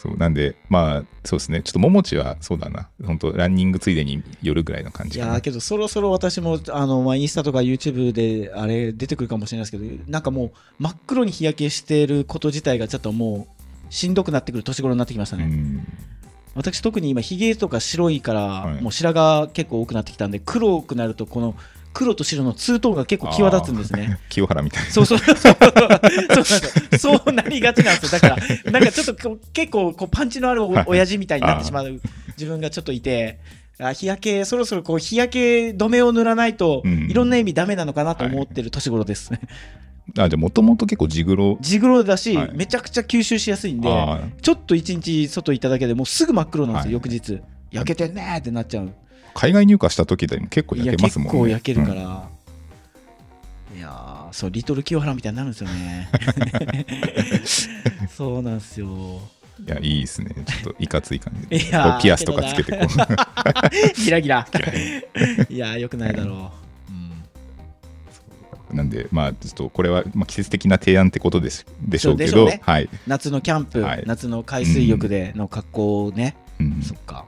[0.04, 1.62] そうなんで、まあ、そうですね。
[1.62, 2.90] ちょっとももちは、そうだな。
[3.06, 5.32] 本当ランニングついでに寄るぐらいの感いじかな。
[5.32, 13.48] やーけどそろそろ私もあの、まあ、インスタとか YouTube であれ出てくるかもしれないですけどなんかもう真っ黒に日焼けしてること自体がちょっとも
[13.90, 15.86] うしんどくなってくる年頃になってきましたね、うん
[16.56, 21.56] 私特に今ひげとか白いから、はいもう白髪結構多くなってきたんで黒くなるとこの
[21.94, 24.18] 黒と白のツートーンが結構際立つんですね。
[24.28, 24.90] 清原みたいな。
[24.90, 25.18] そうそう。
[25.24, 25.36] そう。
[25.38, 25.54] そ
[26.40, 28.20] うそうなりがちなんですよ。
[28.20, 32.00] だからなんかちょっと結構こうパンチのあるお親父みたいになってしまう
[32.36, 33.38] 自分がちょっといて
[33.78, 37.08] あ日焼けそろそろこう日焼け止めを塗らないと、うん。
[37.10, 39.38] いろんな意味ダメなのかなと思ってる年頃です、あ、
[40.14, 41.58] じゃあ、もともと結構ジグロ？
[41.60, 42.50] 地黒だし、はい。
[42.54, 46.92] めちゃくちゃ吸収しやすいんであちょっと一日外行っただけでもうすぐ真っ黒なんですよ、はい。
[46.94, 47.40] 翌日。
[47.72, 48.94] 焼けてんねーってなっちゃう
[49.34, 51.30] 海外入荷した時でも結構焼けますもんね。
[51.32, 51.96] 結構焼けるかうん。
[51.96, 52.28] ら、
[53.76, 56.08] いやーそうリトル清原みたいになるんですよね。
[58.16, 59.20] そうなんですよ。
[59.66, 60.34] いや、いいですね。
[60.46, 61.58] ちょっといかつい感じで。
[62.02, 62.88] ピアスとかつけてこう。
[64.00, 64.46] ギラギラ。
[65.48, 66.50] いやーよくないだろ
[66.90, 72.60] う、うん、なんで、まあ、ちょっとこれは、まあ、季節的な提案ってことですでしょうけど、ね。
[72.64, 72.88] はい。
[73.06, 74.02] 夏のキャンプ、はい。
[74.06, 76.82] 夏の海水浴での格好をね、うん。
[76.82, 77.24] そっか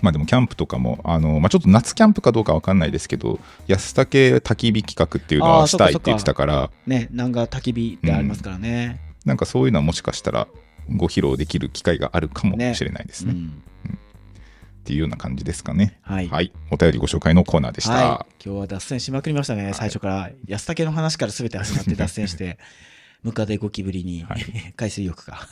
[0.00, 10.48] まあでもキャンプとかも、あのまあ、ちょっと夏キャンプかどうかわかんないですけど、安竹焚き火企画っていうのはしたいって言ってたから、ね南が焚き火ってありますからね、なんかそういうのはもしかしたら
[10.96, 13.32] ご披露できる機会があるかもしれないですね。
[13.32, 13.62] うん。
[13.92, 15.98] っていうような感じですかね。
[16.02, 16.50] はい、はい。
[16.70, 17.92] お便りご紹介のコーナーでした。
[17.92, 20.30] はい、今日は脱線しまくりましたね、最初から。
[20.46, 22.58] 安武の話から全て始まって脱線して
[23.22, 24.44] ムカデゴキブリに、はい。
[24.76, 25.46] 海水浴か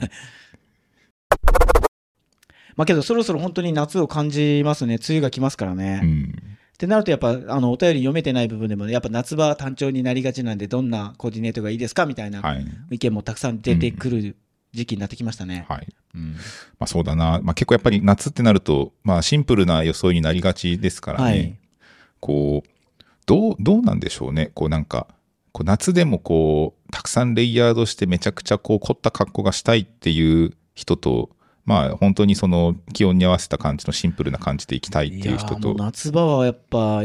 [2.77, 6.35] まあけどそろそろ本当に夏を感じますね梅雨が来ますからね、っうん。
[6.79, 12.67] てなるとやっぱあのお便り読めてない部分でもやっぱ夏場単調になりがちなんでどんなコーディネートがいいですかみたいなはい。
[12.91, 14.37] 意見もたくさん出てくる
[14.73, 15.87] 時期になってきましたね、はい。
[16.15, 16.33] うん
[16.79, 17.41] まあそうだな。
[17.43, 21.25] まあ結構やっぱり夏ってなると、まあシンプルな装いになりがちですからね。
[21.25, 21.59] はい
[22.21, 24.51] こう、どう、どうなんでしょうね。
[24.55, 25.07] こうなんか、
[25.53, 31.31] こう夏でもこう、たくさんレイヤードしてめちゃくちゃこう凝った格好がしたいっていう人と、
[31.67, 35.75] まあ本当にその気温に合わせた感じのシンプルな感じでいきたいっていう人と。
[35.75, 37.03] 夏場はやっぱ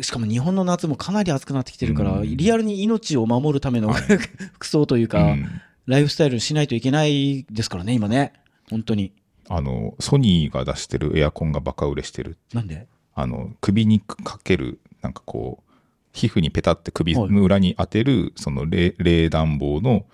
[0.00, 2.36] しかも日本の夏もかなり暑くなってきてるから、うん。
[2.36, 4.02] リアルに命を守るための、はい。
[4.54, 5.60] 服装といううか、ん。
[5.86, 8.32] ライフスタイルにしないといけないですからね今ね。
[8.70, 9.12] 本当に。
[9.48, 12.36] あの、ソニーが出してるエアコンがバカ売れしてる。
[12.52, 12.86] なんで？
[13.14, 15.72] あの、首にかける、なんかこう、
[16.12, 17.30] 皮膚にペタって首はい。
[17.30, 20.06] の裏に当てる、その冷冷暖房の、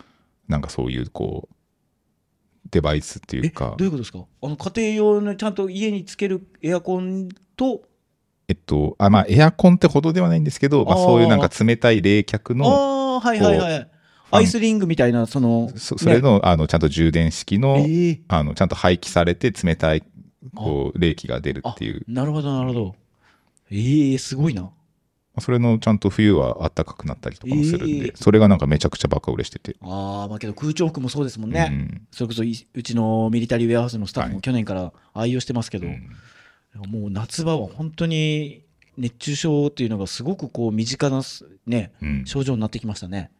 [0.48, 1.53] なんかそういうこう、
[2.70, 4.24] デバイスっていうえかどう、いうことですか？
[4.42, 7.82] あの家庭用のちゃんと家につけるエアコンと？
[8.48, 13.90] えっと、あ、まあエアコンってほどではないんですけど、まあそういうなんか冷たい冷却あの、あはいはいはい。
[14.30, 20.02] アイスリングみたいなそのそそれの、あの、ちゃんと充電式の、ねええあの、ちゃんと排気されて冷たい、
[20.56, 22.02] こう、冷気が出るっていう。
[22.08, 22.96] なるほどなるほど。
[23.70, 24.70] ええすごいな
[25.40, 29.76] それのちゃんと冬は暖かくなったりとかもするんで、えーそれがなんかめちゃくちゃバカ売れしてて。
[29.80, 36.08] ああまあけど空調服もそうですもんね、うんそれこそうちのミリタリーウェアハウスのスタッフはいも去年から愛用してますけど、うん
[36.88, 38.64] もう夏場は本当に
[38.96, 43.30] 熱中症っていうのがすごくこう身近なすねうん症状になってきましたね。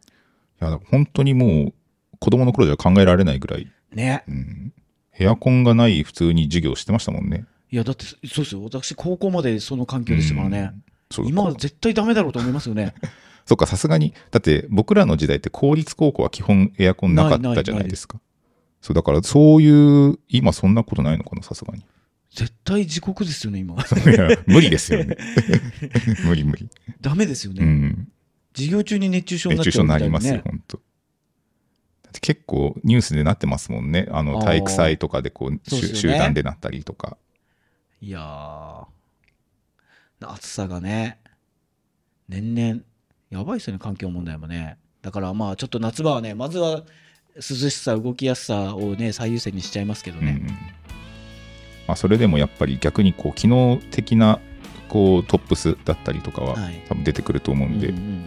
[0.61, 1.73] いや本当にもう
[2.19, 4.23] 子供の頃じゃ考えられないぐらい、ね。
[4.27, 4.73] うん、
[5.17, 7.45] エアコンがない普通に授業してましたもんね。
[7.71, 8.63] いや、だって、そうですよ。
[8.63, 10.71] 私、高校までその環境でしたからね。
[10.71, 12.93] そう今は絶対ダメだろうと思いますよね。
[13.45, 14.13] そっか、さすがに。
[14.31, 18.19] だって、僕らの時代って公立高校は基本エアコンなかったじゃないですか。
[18.81, 21.85] そう、だからそういう、今そんなことないのかな、さすがに。
[22.33, 23.75] 絶対地獄ですよね、今。
[24.47, 25.15] 無理ですよね。
[26.25, 26.67] 無理無理。
[27.01, 27.63] ダメですよね。
[27.63, 28.07] うん。
[28.53, 30.41] 授業中に熱中症になっ熱中症にちゃうみたいななりますよ、ね。
[30.43, 30.79] 本当。
[32.19, 34.07] 結構ニュースでなってますもんね。
[34.11, 37.17] あの体育祭とかでこう、ね集集団でなったりとか。
[38.01, 38.85] いやー、
[40.21, 41.19] 暑さがね、
[42.27, 42.81] 年々、
[43.29, 44.77] やばいですよね、環境問題もね。
[45.01, 46.83] だからまあ、ちょっと夏場はね、まずは
[47.35, 50.41] 涼しさ、動きやすさをね、最優先にしちゃいますけどね。
[50.41, 50.85] うん
[51.87, 54.39] まあ、それでもやっぱり逆にこう機能的な
[54.89, 56.81] こうトップスだったりとかははい。
[56.87, 58.25] 多分出てくると思うんで、うんうん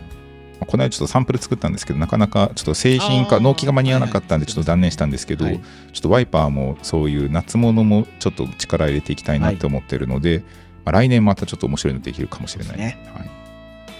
[0.58, 5.58] まあこの間ちょっとサンプル作ったんですけどなかなかちょっと製品化納期が間に合わなかったんではいはいちょっと断念したんですけど、はい。
[5.58, 5.62] ちょ
[5.98, 10.42] っとワイパーもそういう夏物もちょっと力入れていきたいなって思ってるので、
[10.88, 13.26] まあ、来年またちょっと面白いのできるかもしれないねはい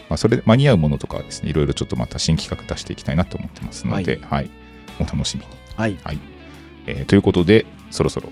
[0.08, 4.50] まあ、それで間に合うものとかはですねいろいろちょっとまた新企画出していきたいなと思ってますので、はい
[4.98, 5.46] お楽しみに
[5.76, 6.18] はい。
[6.86, 8.30] えーということで、そろそろ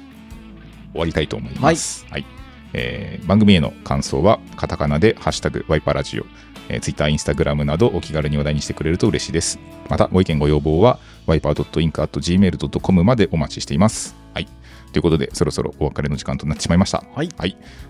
[0.92, 2.06] 終わりたいと思います。
[2.10, 2.24] はい
[2.72, 6.26] えー番組への感想は、カタカナで、ハッシュタグ、ワイパーラジオ、
[6.70, 9.58] えー、Twitter、Instagram などお気軽に話題にしてくれると嬉しいです。
[9.90, 14.16] また、ご意見、ご要望は、ワイパー .inc.gmail.com までお待ちしています。
[14.32, 14.48] はい。
[14.92, 17.04] ということで、そろそろお別れの時間となってしまいました。
[17.14, 17.28] はい。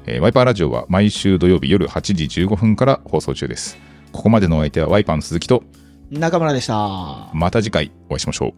[0.06, 3.78] えーワイパーラジオは毎週土曜日夜8時15分から放送中です。
[4.12, 5.62] ここまでのお相手はワイパーの鈴木と、
[6.10, 7.31] 中村でした。
[7.35, 8.55] また次回お会いしましょ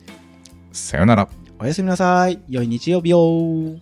[0.73, 0.77] う。
[0.77, 1.29] さようなら。
[1.59, 2.41] おやすみなさい。
[2.49, 3.77] 良い日曜日を。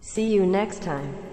[0.00, 1.25] See you next time.